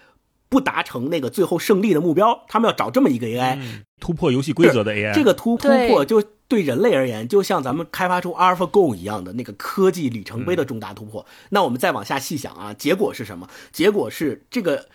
[0.50, 3.60] 不达成那个最后胜利的目标，他们要找这么一个 AI，
[4.00, 5.14] 突破游戏规则的 AI。
[5.14, 11.26] 这个突突破就对人类而言，就像咱们开发出 AlphaGo 一样的那个科技里程碑的重大突破。
[11.50, 13.48] 那我们再往下细想啊，结果是什么？
[13.72, 14.88] 结果是这个。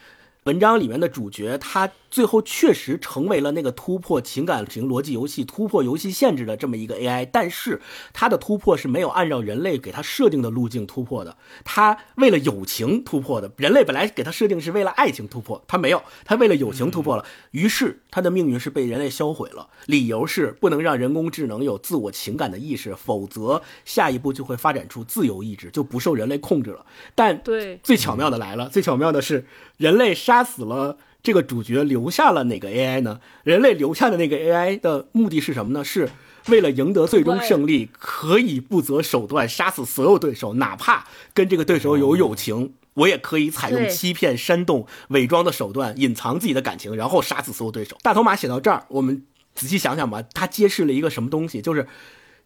[0.44, 7.80] 文章里面的主角，他最后确实成为了那个突破情感型逻辑游戏、突破游戏限制的这么一个 AI，但是
[8.12, 13.52] 他的突破是没有按照人类给他设定的路径突破的，他为了友情突破的。
[13.56, 19.68] 人类本来给他设定是为了爱情突破，他没有，他为了友情突破了，于是他的命运是被人类销毁了。
[19.86, 26.84] 理由是不能让人工智能有自我情感的意识，否则下一步就会发展出自由意志，就不受人类控制了。
[27.14, 29.46] 但对，最巧妙的来了，最巧妙的是
[29.82, 30.44] 人类杀。
[30.44, 33.20] 死了这个主角，留下了哪个 AI 呢？
[33.42, 35.82] 人类留下的那个 AI 的目的是什么呢？
[35.82, 36.10] 是
[36.48, 42.74] 为了赢得最终胜利，可以不择手段杀死所有对手，哪怕跟这个对手有友情。
[42.94, 47.96] 我也可以采用欺骗、煽动、伪装的手段隐藏自己的感情，然后杀死所有对手。
[48.02, 49.22] 大头马写到这儿，我们
[49.54, 51.86] 仔细想想吧，他揭示了一个什么东西，就是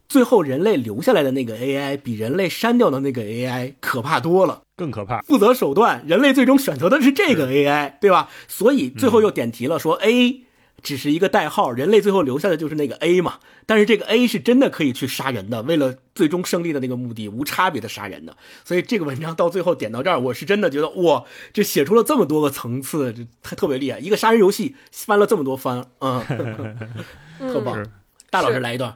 [0.07, 4.61] 最后人类留下来的那个 AI 比人类删掉的那个 AI 可怕多了。
[4.75, 5.21] 更可怕。
[5.21, 8.29] 负责手段，人类最终选择的是这个 AI，对吧？
[8.47, 10.43] 所以最后又点题了，说 A
[10.83, 13.39] 只是一个代号，人类最后留下的就是那个 A 嘛。
[13.65, 18.37] 但是这个 A 是真的可以去杀人的，为了最终胜利的那个目的，无差别的杀人的。
[18.63, 23.97] 所以这个文章到最后点到这儿，我是真的觉得哇，这写出了这么多个层次，这特特别厉害。
[23.97, 26.23] 一个杀人游戏翻了这么多番，嗯，
[27.51, 27.83] 特棒。
[28.29, 28.95] 大老师来一段，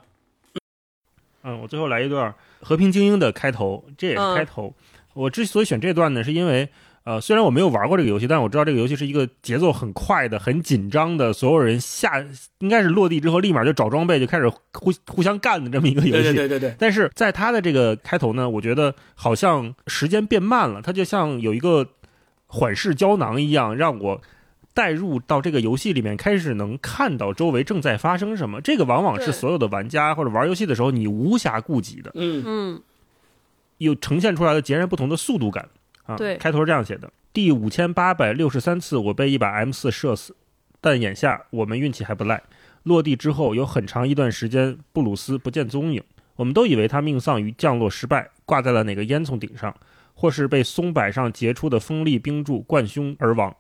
[1.44, 2.32] 嗯，我最后来一段
[2.62, 4.74] 《和平精英》的开头，这也是嗯开头。
[5.14, 6.70] 我之所以选这段呢，是因为
[7.04, 12.24] 呃，虽然我没有玩过这个游戏，但我知道这个游戏是一个节奏很快的、很紧张的，所有人下
[12.60, 16.34] 应该是落地之后立马就找装备，就开始互互相干的这么一个游对戏。
[16.34, 21.88] 对对对对，但是在它的这个开头呢，我觉得好像时间变慢了，它就像有一个
[22.46, 24.22] 缓释胶囊一样，让我
[24.74, 28.62] 带入到这个游戏里面，开始能看到周围正在发生什么。
[28.62, 32.82] 这个往往是所有的玩家或者玩游戏的时候你无暇顾及的，嗯嗯，
[33.78, 35.68] 有呈现出来的截然不同的速度感
[36.06, 36.16] 啊。
[36.16, 40.36] 对开头是这样写的：第五千八百六十三次，我被一把 M 四射死，
[40.80, 42.42] 但眼下我们运气还不赖。
[42.84, 46.02] 落地之后有很长一段时间，布鲁斯不见踪影。
[46.38, 49.76] 我们都以为他命丧于降落失败，挂在了哪个烟囱顶上，
[50.16, 53.56] 或是被松柏上结出的锋利冰柱贯胸而亡。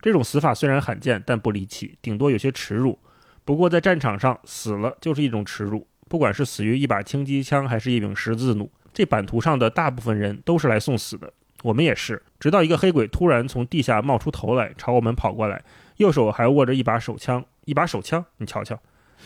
[0.00, 2.98] 这种死法虽然罕见，但不离奇，顶多有些耻辱。
[3.44, 11.32] 不过在战场上死了就是一种耻辱，不管是死于一把轻机枪，还是一柄十字弩，这版图上的大部分人都是来送死的，
[11.62, 12.22] 我们也是。
[12.38, 15.64] 直到一个黑鬼突然从地下冒出头来，朝我们跑过来，
[15.96, 18.78] 右手还握着一把手枪，一把手枪，你瞧瞧。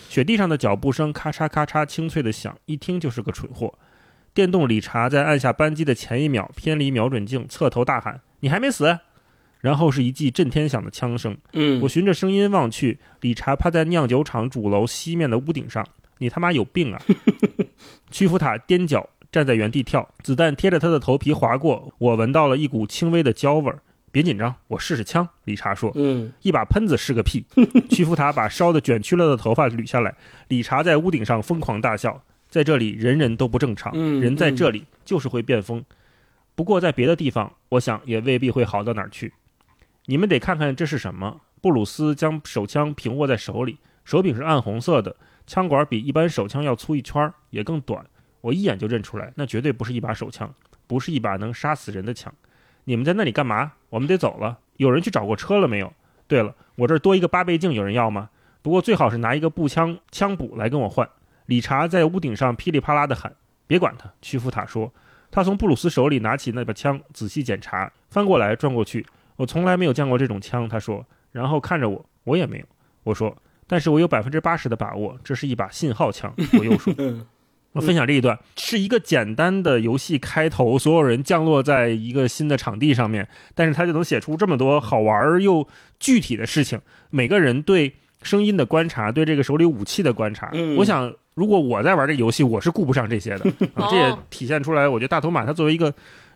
[0.08, 3.74] 雪地上的脚步声咔嚓咔嚓清脆的响，一听就是个蠢货。
[4.32, 8.98] 电动理查在按下扳机的前一秒偏离瞄准镜，侧头大喊：“你还没死！”
[9.62, 11.34] 然后是一记震天响的枪声。
[11.54, 15.86] 嗯我循着声音望去，理查趴在酿酒厂主楼西面的屋顶上。
[16.18, 17.00] 你他妈有病啊！
[18.12, 23.80] 屈服塔踮脚站在原地跳，子弹贴着他的头皮划过，我闻到了一股轻微的焦味儿。
[24.12, 25.26] 别紧张，我试试枪。
[25.44, 25.90] 理查说。
[25.94, 27.44] 嗯一把喷子是个屁。
[27.88, 30.14] 屈服塔把烧得卷曲了的头发捋下来，
[30.48, 32.22] 理查在屋顶上疯狂大笑。
[32.48, 35.82] 在这里，人人都不正常，嗯人在这里就是会变疯。
[36.54, 39.32] 不过在别的地方，我想也未必会好到哪儿去。
[40.06, 41.40] 你们得看看这是什么。
[41.60, 45.14] 布鲁斯将手枪平握在手里，手柄是暗红色的，
[45.46, 48.04] 枪管比一般手枪要粗一圈儿，也更短。
[48.40, 50.52] 我一眼就认出来，那绝对不是一把手枪，
[50.88, 52.34] 不是一把能杀死人的枪。
[52.84, 53.74] 你们在那里干嘛？
[53.90, 54.58] 我们得走了。
[54.78, 55.92] 有人去找过车了没有？
[56.26, 58.30] 对了，我这儿多一个八倍镜，有人要吗？
[58.60, 61.08] 不过最好是拿一个步枪枪补来跟我换。
[61.46, 63.32] 理查在屋顶上噼里啪啦地喊
[63.68, 64.92] ：“别管他！”屈服塔说。
[65.30, 69.06] 他从布鲁斯手里拿起那把枪，仔细检查，翻过来转过去。
[69.42, 72.64] 我从来没有见过这种枪，他说，然后看着我，我也没有。
[73.02, 73.36] 我说，
[73.66, 76.32] 但是我有百分之八十的把握，这是一把信号枪。
[76.56, 77.26] 我又说，嗯
[77.72, 85.66] 我分享这一段是一个简单的游戏开头，所有人降落在一个新的场地上面，但是他就能写出这么多好玩儿又
[85.98, 86.80] 具体的事情。
[87.10, 93.50] 每个人对声音的观察，对这个手里武器的观察，嗯我想如果我在玩这个游戏，我是顾不上这些的。
[93.74, 95.92] 啊、这也哦体现出来，我觉得大头马他作为一个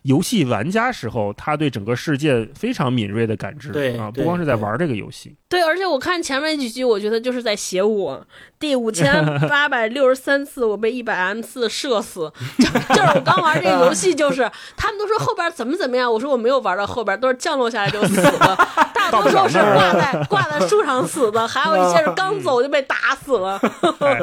[0.07, 5.35] 游戏玩家时候，他对整个世界非常敏锐的感知啊，对啊不光是在玩这个游戏。
[5.49, 8.27] 对，而且我看前面几句，我觉得就是在写我。
[8.59, 12.33] 第五千八百六十三次，我被一百 M 四射死。
[12.59, 18.57] 就就是我刚玩这个游戏，就是他们都说后边怎么怎么样，我说我没有玩到后边，都是降落下来就死了，
[18.95, 23.61] 大多数是挂在挂在树上死的，还有一些是刚走就被打死了。
[24.01, 24.19] 哎，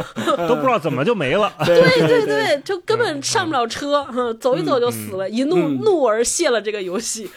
[0.47, 1.53] 都不知道怎么就没了。
[1.63, 7.29] 对对对对，就根本上不了车，哼走一走就死了，一怒嗯怒而谢了这个游戏，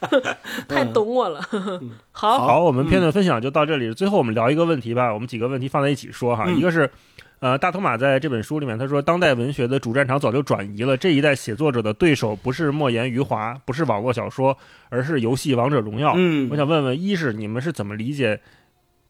[0.68, 1.40] 太懂我了。
[2.12, 3.92] 好，好，我们片段分享就到这里。
[3.94, 6.44] 最后我们聊一个问题吧，我们几个问题放在一起说哈。
[6.46, 6.90] 嗯一个是，
[7.38, 14.56] 呃，大头马在这本书里面他说，当代文学的主战场早就转移了，这一代写作者的对手不是莫言、余华，不是网络小说，
[14.88, 16.10] 而是游戏《王者荣耀》。
[16.16, 18.40] 嗯我想问问，一是你们是怎么理解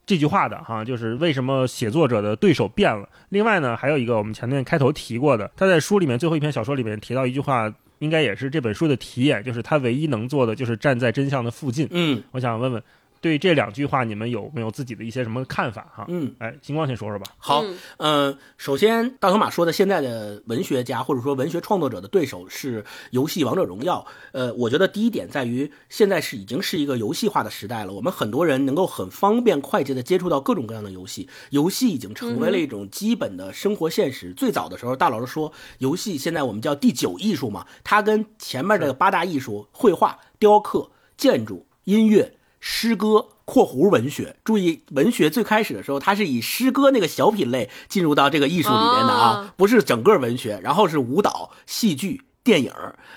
[0.05, 0.83] 这句话的哈？
[0.85, 3.07] 就是为什么写作者的对手变了？
[3.29, 7.71] 另外呢，还有一个我们前面开头提过的，他在书里面最后一篇小说里面提到一句话，
[8.01, 11.87] 应该也是这本书的题眼，就是他唯一能做的就是站在真相的附近。
[11.91, 12.83] 嗯我想问问，
[13.21, 16.05] 对这两句话，你们有没有自己的一些什么看法哈？
[16.09, 17.27] 嗯，哎，星光先说说吧。
[17.37, 24.03] 好嗯，呃，首先大头马说的现在的文学家或者说文学创作者的对手是游戏《王者荣耀》。
[24.31, 34.33] 呃，我觉得第一点在于现在是已经是一个游戏化的时代了，我们很多人能够很方便快捷的接触到各种各样的游戏，游戏已经成为了一种基本的生活现实。
[34.33, 42.33] 最早的时候，大老师说游戏现在我们叫第九艺术嘛，它跟前面这个八大艺术——绘画、雕刻、建筑、音乐。
[42.61, 50.59] 诗歌（括弧文学），注意文学最开始的时候，它是以诗歌那个小品类进入到这个艺术里面的啊，哦不是整个文学。
[50.61, 52.71] 然后是舞蹈、戏剧、电影，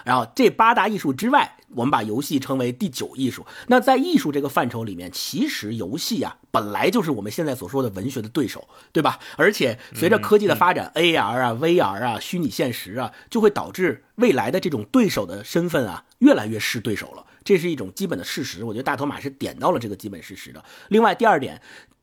[0.04, 3.44] 然后这八大艺术之外，我们把游戏称为第九艺术。
[3.66, 9.18] 那在艺术这个范畴里面，其实游戏啊本来就是我们现在所说的文学的对手，对吧？
[9.36, 17.26] 而且随着科技的发展、a r 啊、VR 啊、虚拟现实啊，就会导致未来的这种对手的身份啊越来越是对手了。
[17.44, 20.64] 这是一种基本的事实，我觉得大头马是点到了这个基本事实的。
[20.88, 21.60] 另外，第二点，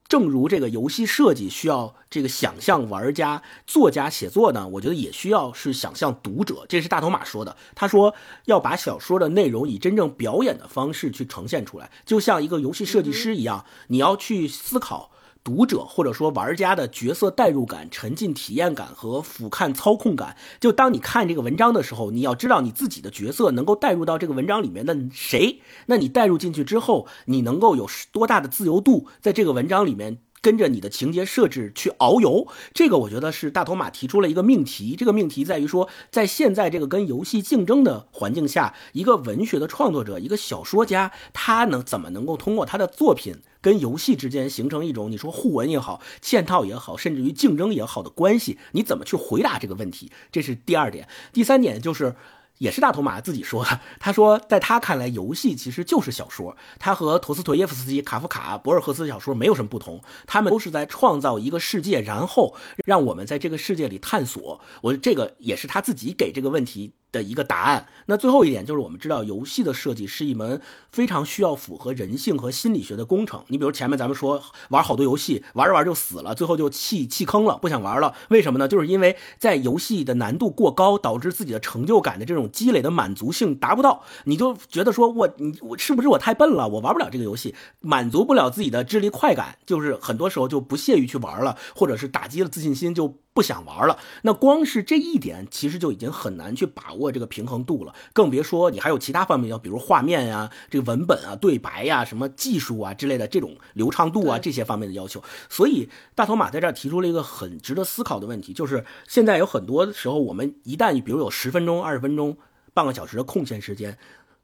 [0.08, 6.66] 正如这个游戏设计需要这个想象玩家、作家写作呢，我觉得也需要是想象读者。
[6.70, 8.14] 这是大头马说的，他说
[8.46, 15.11] 要把小说的内容以真正表演的方式去呈现出来，就像一个游戏设计师一样，你要去思考。
[15.44, 30.20] 读者或者说玩家的角色代入感、沉浸体验感和俯瞰操控感，就当你看这个文章的时候，你要知道你自己的角色能够代入到这个文章里面的谁，那你代入进去之后，你能够有多大的自由度，在这个文章里面。
[30.42, 34.96] 跟着你的情节设置去遨游，这个我觉得是大头马提出了一个命题。
[34.98, 48.58] 这个命题在于说，在现在这个跟游戏竞争的环境下，一个文学的创作者，一个小说家，他能怎么能够通过他的作品跟游戏之间形成一种你说互文也好、嵌套也好，甚至于竞争也好的关系？
[48.72, 50.12] 你怎么去回答这个问题？
[50.32, 51.08] 这是第二点。
[51.32, 52.16] 第三点就是。
[52.62, 62.56] 也是大头马自己说的，他说，在他看来，游戏其实就是小说，他和陀思妥耶夫斯基、卡夫卡、博尔赫斯小说没有什么不同，他们都是在创造一个世界，然后
[62.86, 64.62] 让我们在这个世界里探索。
[64.82, 67.88] 我这个也是他自己给这个问题的一个答案。
[68.06, 70.62] 那最后一点就是，我们知道游戏的设计是一门
[70.92, 73.44] 非常需要符合人性和心理学的工程。
[73.48, 78.14] 你比如前面咱们说玩好多游戏，玩着玩就死了，最后就弃弃坑了，不想玩了。
[78.30, 78.68] 为什么呢？
[78.68, 93.18] 就是因为在游戏的难度过高，导致自己的成就感的这种积累的满足性达不到，你就觉得说我你我是不是我太笨了，我玩不了这个游戏，满足不了自己的智力快感，就是很多时候就不屑于去玩了，或者是打击了自信心就。
[93.34, 105.24] 不想玩了，那光是这一点，其实就已经很难去把握这个平衡度了，更别说你还有其他方面要，比如画面呀、这个文本啊、对白呀、什么技术啊之类的这种流畅度啊这些方面的要求。
[105.48, 112.38] 所以大头马在这儿提出了一个很值得思考的问题，就是现在有很多时候，我们一旦比如有十分钟、二十分钟、
[112.74, 113.98] 半个小时的空闲时间，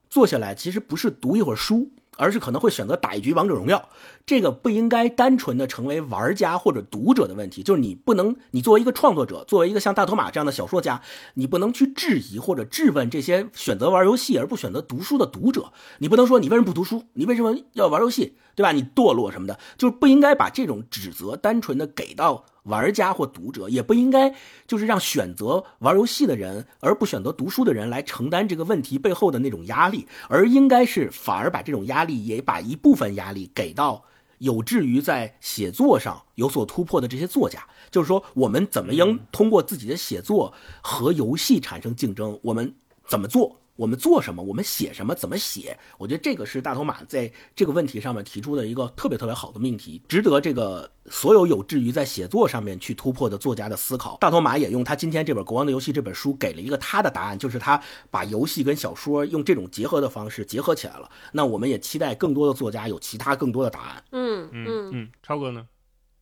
[0.09, 1.91] 坐下来其实不是读一会儿书。
[2.17, 3.89] 而是可能会选择打一局王者荣耀，
[4.25, 11.01] 这个不应该单纯的成为玩家或者读者的问题，就是你不能，你作为一个创作者，作为一个像大头马这样的小说家，
[11.35, 18.71] 你不能去质疑或者质问这些选择玩游戏而不选择读书的读者，你不能说你为什么不读书，你为什么要玩游戏，对吧？
[18.71, 22.45] 你堕落什么的，就是不应该把这种指责单纯的给到。
[22.67, 24.33] 玩家或读者也不应该
[24.67, 34.03] 就是让选择玩游戏的人而不选择读书的人来承担这个问题背后的那种压力，而应该是反而把这种压力也把一部分压力给到
[34.37, 37.65] 有志于在写作上有所突破的这些作家。
[37.89, 42.37] 就是说，我们怎么应通过自己的写作和游戏产生竞争？
[42.43, 42.75] 我们
[43.07, 43.59] 怎么做？
[43.77, 44.43] 我们做什么？
[44.43, 45.15] 我们写什么？
[45.15, 45.77] 怎么写？
[45.97, 54.17] 我觉得这个是大头马在这个问题上面提出的一个特别特别好的命题，值得这个所有有志于在写作上面去突破的作家的思考。
[54.19, 61.09] 大头马也用他今天这本《国王的游戏》这本书给了一个他的答案，就是他把游戏跟小说用这种结合的方式结合起来了。
[61.31, 64.03] 那我们也期待更多的作家有其他更多的答案。
[64.11, 65.67] 嗯嗯嗯，超哥呢？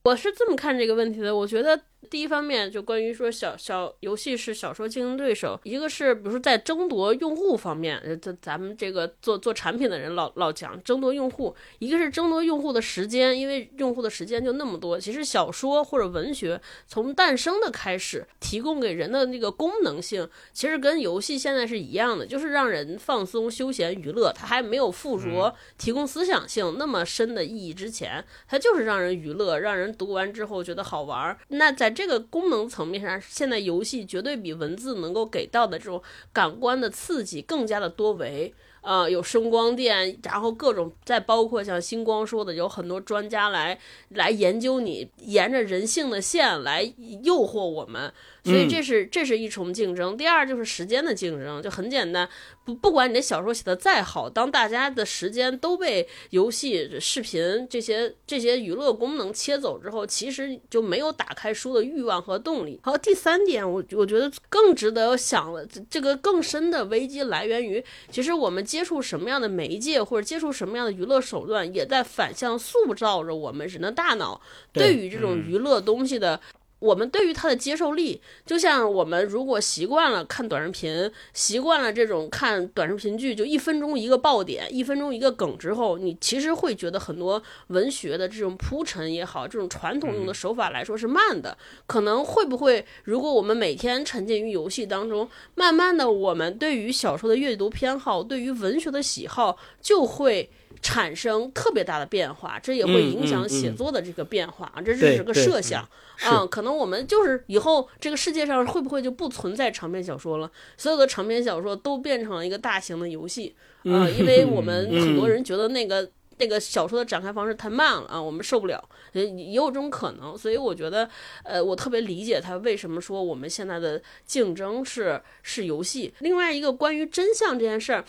[0.04, 1.80] 我是这么看这个问题的，我觉得。
[2.08, 14.98] 第一方面，就关于说小小游戏是小说竞争对手，一个是比如说在争夺用户方面，咱咱们这个做做产品的人老老讲争夺用户，一个是争夺用户的时间，因为用户的时间就那么多。
[14.98, 24.32] 其实小说或者文学从诞生的开始，提供给人的那个功能性，其实跟游戏现在是一样的，就是让人放松、休闲、娱乐。
[24.32, 31.36] 它还没有附着提供思想性那么深的意义之前，它就是让人娱乐，让人读完之后觉得好玩。
[31.48, 36.00] 那在这个功能层面上，现在游戏绝对比文字能够给到的这种
[36.32, 38.52] 感官的刺激更加的多维。
[38.82, 43.76] 啊，有声光电，然后各种，再包括像星光说的，有很多专家来
[44.10, 46.82] 来研究你，沿着人性的线来
[47.24, 48.12] 诱惑我们，
[48.46, 50.16] 所以这是这是一重竞争。
[50.16, 52.28] 第二就是时间的竞争，就很简单，
[52.64, 62.78] 不不管你的小说写的再好，当大家的时间都被游戏、视频这些这些娱乐功能切走之后，其实就没有打开书的欲望和动力。
[62.84, 74.40] 好，第三点，我我觉得更值得想了，这个更深的危机来源于，其实我们接触什么样的媒介或者接触什么样的娱乐手段，也在反向塑造着我们人的大脑
[74.72, 76.40] 对于这种娱乐东西的。
[76.78, 91.56] 我们对于它的接受力，就像我们如果习惯了看短视频，习惯了这种看短视频剧，就一分钟一个爆点，一分钟一个梗之后，你其实会觉得很多文学的这种铺陈也好，这种传统用的手法来说是慢的。
[91.86, 100.50] 可能会不会，如果我们每天沉浸于游戏当中，慢慢的，我们对于小说的阅读偏好，对于文学的喜好就会。
[100.82, 105.88] 产生特别大的变化，这也会影响写作的这个变化啊，这只是个设想
[106.20, 106.46] 啊。
[106.46, 110.50] 可能我们就是以后这个世界上会不会就不存在长篇小说了？
[110.76, 113.54] 所有的长篇小说都变成了一个大型的游戏
[113.84, 116.08] 啊，因为我们很多人觉得那个
[116.38, 118.82] 那个小说的展开方式太慢了啊，我们受不了，
[119.12, 120.36] 也也有这种可能。
[120.36, 121.08] 所以我觉得，
[121.42, 126.12] 呃，我特别理解他为什么说我们现在的竞争是是游戏。
[126.18, 128.04] 另外一个关于真相这件事儿。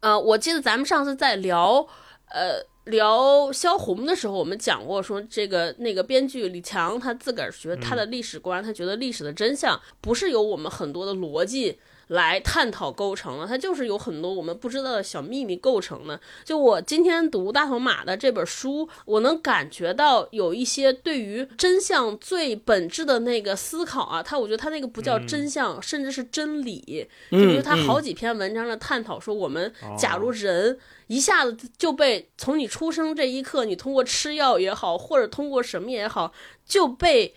[0.00, 1.86] 呃，我记得咱们上次在聊，
[2.30, 11.78] 呃，聊萧红的时候，我们讲过说，这个那个编剧李强他自个儿觉得他的历史观，他觉得历史的真相不是由我们很多的逻辑。
[12.10, 16.20] 来探讨构成了，它就是有很多我们不知道的小秘密构成的。
[16.44, 27.08] 就我今天读大头马的这本书，我能感觉到有一些对于真相最本质的那个思考啊，他我觉得他那个不叫真相，甚至是真理。
[27.30, 30.76] 就比如他好几篇文章的探讨说，我们假如人
[31.06, 36.32] 一下子就被从你出生这一刻，你通过吃药也好，或者通过什么也好，
[36.66, 37.34] 就被。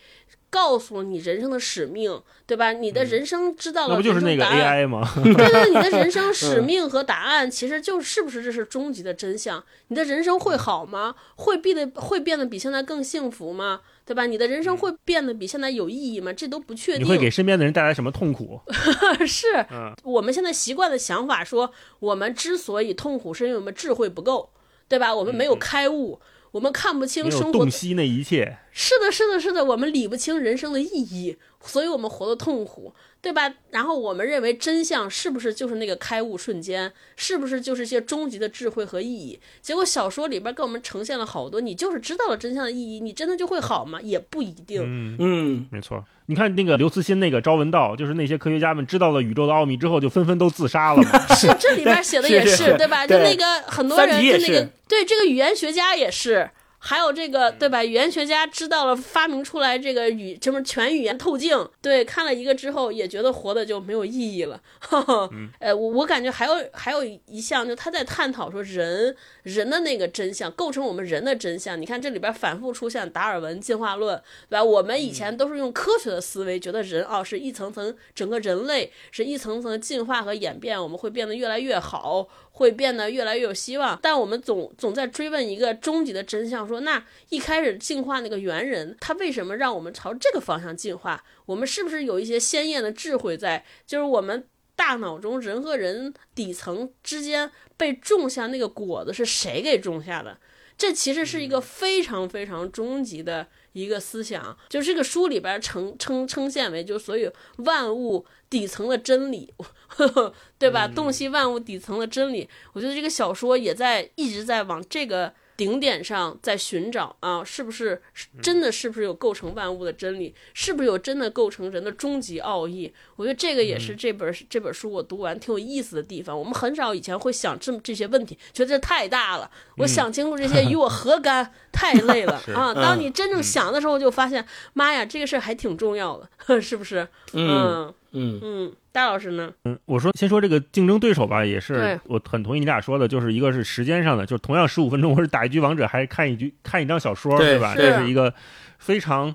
[0.54, 2.72] 告诉你人生的使命，对吧？
[2.72, 5.02] 你的人生知道了，那不就是那个 AI 吗？
[5.24, 9.64] 对对，你的人生使命和答案，其实就是不是这是终极的真相？
[9.88, 11.16] 你的人生会好吗？
[11.34, 13.80] 会变得会变得比现在更幸福吗？
[14.04, 14.26] 对吧？
[14.26, 16.32] 你的人生会变得比现在有意义吗？
[16.32, 17.04] 这都不确定。
[17.04, 18.60] 你会给身边的人带来什么痛苦？
[19.26, 19.66] 是，
[20.04, 24.50] 我们现在习惯的想法说，我们之所以痛苦，是因为我们智慧不够，
[24.86, 25.12] 对吧？
[25.12, 26.20] 我们没有开悟。
[26.54, 28.58] 我们看不清生活，洞悉那一切。
[28.70, 33.52] 是的，是的，是的，我们理不清人生的意义，所以我们活得痛苦，对吧？
[33.70, 36.92] 然后我们认为真相是不是就是那个开悟瞬间？
[37.16, 39.40] 是不是就是一些终极的智慧和意义？
[39.62, 43.98] 结果小说里边给我们呈现了好多，你就是知道了真相的意义，你真的就会好吗？
[44.02, 44.82] 也不一定。
[44.84, 46.04] 嗯嗯，没错。
[46.26, 51.26] 你看那个刘慈欣那个《朝闻道》，就是那些科学家们知道了宇宙的奥秘之后，就纷纷都自杀了嘛。
[51.36, 53.06] 是，这里边写的也是， 对吧？
[53.06, 56.50] 就那个很多人，就那个对这个语言学家也是。
[56.86, 57.82] 还有这个对吧？
[57.82, 64.60] 语言学家知道了发明出来这个语什么全语言透镜，对，看了一个之后也觉得活的就没有意义了。
[65.60, 71.80] 呃，我我感觉还有还有一项，就他在探讨说人人的那个真相，构成我们人的真相。
[71.80, 74.20] 你看这里边反复出现达尔文进化论，
[74.50, 74.62] 对吧？
[74.62, 82.28] 我们以前都是用科学的思维，觉得人啊是一层层，整个人类是一层层进化和演变，我们会变得越来越好。
[82.56, 91.24] 会变得越来越有希望，但我们总总在追问一个终极的真相：说那一开始进化那个猿人，他为什么让我们朝这个方向进化？
[91.46, 93.64] 我们是不是有一些鲜艳的智慧在？
[93.86, 94.46] 就是我们
[94.76, 100.38] 大脑中人和人底层之间被种下那个果子是谁给种下的？
[100.76, 109.54] 这其实是一个非常非常终极的一个思想，就是这个书里边称称称现为就所有万物底层的真理。
[109.86, 110.88] 呵 呵对吧？
[110.88, 118.02] 洞悉万物底层的真理，我觉得这个小说也在一直在往这个顶点上在寻找啊，是不是
[118.42, 120.34] 真的是不是有构成万物的真理？
[120.52, 122.92] 是不是有真的构成人的终极奥义？
[123.16, 126.36] 我觉得这个也是这本这本书我读完挺有意思的地方。
[126.36, 129.50] 我们很少以前会想这么这些问题，觉得这太大了。
[129.76, 131.52] 我想清楚这些与我何干？
[131.74, 132.72] 太 累了啊！
[132.72, 134.42] 当你真正想的时候，就发现
[134.72, 136.28] 妈呀，这个事儿还挺重要的，
[136.62, 137.06] 是不是？
[137.32, 138.72] 嗯嗯嗯。
[138.92, 139.52] 戴老师呢？
[139.64, 147.74] 嗯，我说先说这个竞争对手吧，也是我很同意你俩说的，就是一个是时间上的，就是同样十五分钟，我是打一局王者，还是看一局看一张小说，对吧？
[147.76, 148.32] 这是一个
[148.78, 149.34] 非常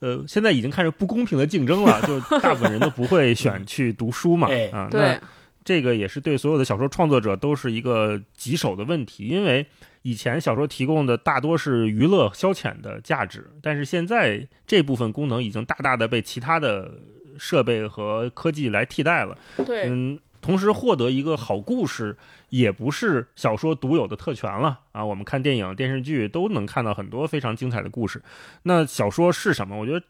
[0.00, 5.20] 呃，现在已经开始不公平的竞争了，就大部分人都不会选去读书嘛， 啊，那
[5.66, 9.66] 这个也是对所有的小说创作者都是一个棘手的问题，因为
[10.00, 16.90] 以前小说提供的大多是娱乐消遣的价值，但是现在这部分功能已经大大的被其他的。
[17.38, 19.36] 设备和科技来替代了。
[19.66, 22.16] 对，嗯，同时获得一个好故事，
[22.48, 25.04] 也不是小说独有的特权了啊。
[25.04, 28.22] 我们看电影、电视剧都能看到很多非常精彩的故事。
[28.62, 29.76] 那小说是什么？
[29.76, 30.02] 我觉得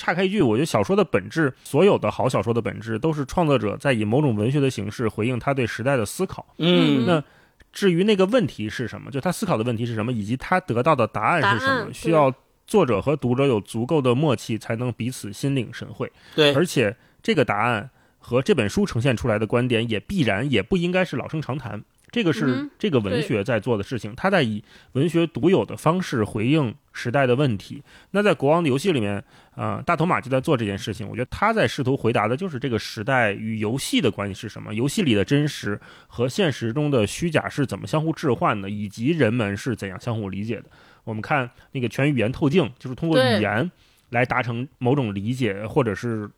[0.00, 6.54] 岔开一句，我觉得小说的本质，所有的好小说的本质，都是创作者在以某种文学的形式回应他对时代的思考。
[6.56, 7.22] 嗯，那
[7.70, 12.32] 至于那个问题是什么，就他思考的问题是什么，以及他得到的答案是什么，需要
[12.66, 16.10] 作者和读者有足够的默契，才能彼此心领神会。
[16.34, 21.84] 对，而且这个答案和这本书呈现出来的观点，也必然也不应该是老生常谈。
[22.10, 24.62] 这个是嗯这个文学在做的事情，他在以
[24.92, 27.82] 文学独有的方式回应时代的问题。
[28.10, 29.22] 那在《国王的游戏》里面，
[29.54, 31.08] 啊，大头马就在做这件事情。
[31.08, 40.64] 我觉得他在试图回答的就是这个时代与游戏的关系是什么，游戏里的真实和现实中的虚假是怎么相互置换的，以及人们是怎样相互理解的。
[41.04, 43.70] 我们看那个全语言透镜，就是通过语言
[44.10, 46.28] 来达成某种理解，或者是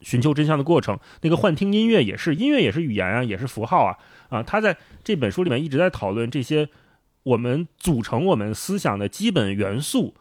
[0.00, 0.98] 寻求真相的过程。
[1.22, 3.96] 那个幻听音乐也是，音乐也是语言啊，也是符号啊
[4.28, 4.42] 啊！
[4.42, 6.68] 他在这本书里面一直在讨论这些
[7.22, 10.14] 我们组成我们思想的基本元素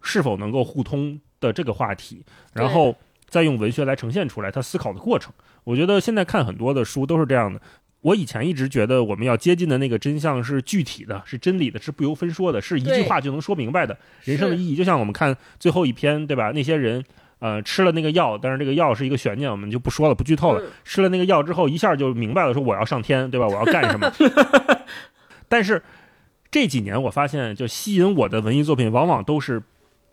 [0.00, 2.96] 是否能够互通的这个话题，然后
[3.28, 5.32] 再用文学来呈现出来他思考的过程。
[5.64, 7.60] 我觉得现在看很多的书都是这样的。
[8.02, 13.96] 我以前一直觉得我们要接近的那个真相是具体的，是真理的，是不由分说的，是一句话就能说明白的。
[14.24, 16.52] 人生的意义，就像我们看最后一篇，对吧？
[16.54, 17.02] 那些人
[17.44, 20.62] 呃吃了那个药，但是这个药是一个悬念，我们就不说了，不剧透了。
[20.62, 23.46] 嗯吃了那个药之后，一下就明白了，说我要上天，对吧？
[23.46, 24.10] 我要干什么？
[25.46, 25.82] 但是
[26.50, 29.62] 这几年我发现，就吸引我的文艺作品，往往都是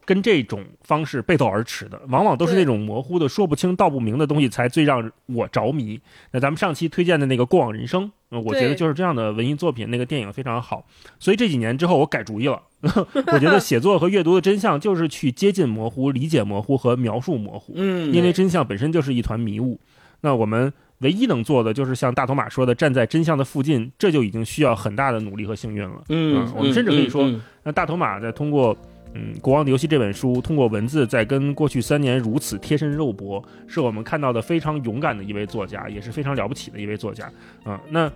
[0.06, 6.00] 跟这种方式背道而驰的，往往都是那种模糊的、说不清道不明的东西，才最让我着迷。
[6.32, 10.86] 那咱们上期推荐的那个《过往人生》，呃我觉得就是这样的文艺作品，那个电影非常好。
[11.20, 12.62] 所以这几年之后，我改主意了。
[12.82, 17.74] 我觉得写作和阅读的真相就是去接近模糊、理解模糊和描述模糊。
[17.76, 19.80] 嗯，因为真相本身就是一团迷雾。
[20.22, 26.04] 那我们唯一能做的就是像大头马说的，站在真相的附近，这就已经需要很大的努力和幸运了。
[26.10, 28.76] 嗯嗯，我们甚至可以说嗯嗯那大头马在通过
[29.14, 37.30] 嗯《国王的游戏》这本书，通过文字在跟过去三年如此贴身肉搏，是我们看到的非常勇敢的一位作家，也是非常了不起的一位作家。
[37.66, 38.12] 嗯，那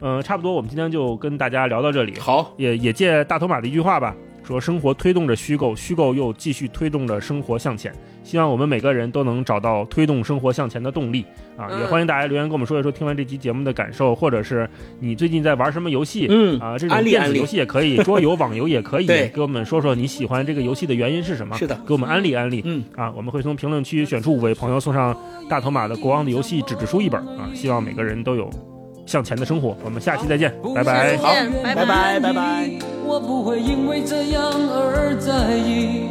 [0.00, 2.18] 呃，差不多我们今天就跟大家聊到这里。
[2.18, 7.92] 好，也也借大头马的一句话吧，说生活推动着虚构，虚构又继续推动着生活向前。
[8.22, 11.24] 希望我们每个人都能找到推动生活向前的动力
[11.56, 11.68] 啊！
[11.70, 14.68] 嗯也欢迎大家留言跟我们说一说听完这期节目的感受，或者是
[14.98, 16.26] 你最近在玩什么游戏。
[16.28, 21.56] 嗯啊，这种电子游戏也可以，桌游、网游也可以，给我们说说你喜欢这个游戏的原因是什么？
[21.56, 22.62] 是的给我们安利安利。
[22.64, 25.16] 嗯啊，我们会从评论区选出五位朋友，送上
[25.48, 27.50] 大头马的《国王的游戏》纸质书一本啊！
[27.54, 28.50] 希望每个人都有
[29.10, 29.76] 向前的生活。
[29.82, 31.16] 我们下期再见，拜拜。
[31.16, 31.34] 好
[31.64, 32.70] 拜拜拜拜。
[33.04, 36.02] 我不会因为这样而在意，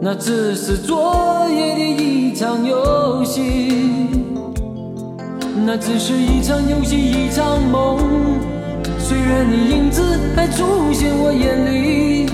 [0.00, 4.06] 那只是昨夜的一场游戏，
[5.66, 7.98] 那只是一场游戏，一场梦。
[9.00, 10.00] 虽然你影子
[10.36, 12.30] 还出现我眼里，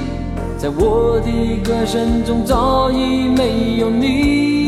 [0.59, 1.30] 在我的
[1.64, 4.67] 歌声中早已没有你。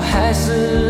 [0.00, 0.89] 我还是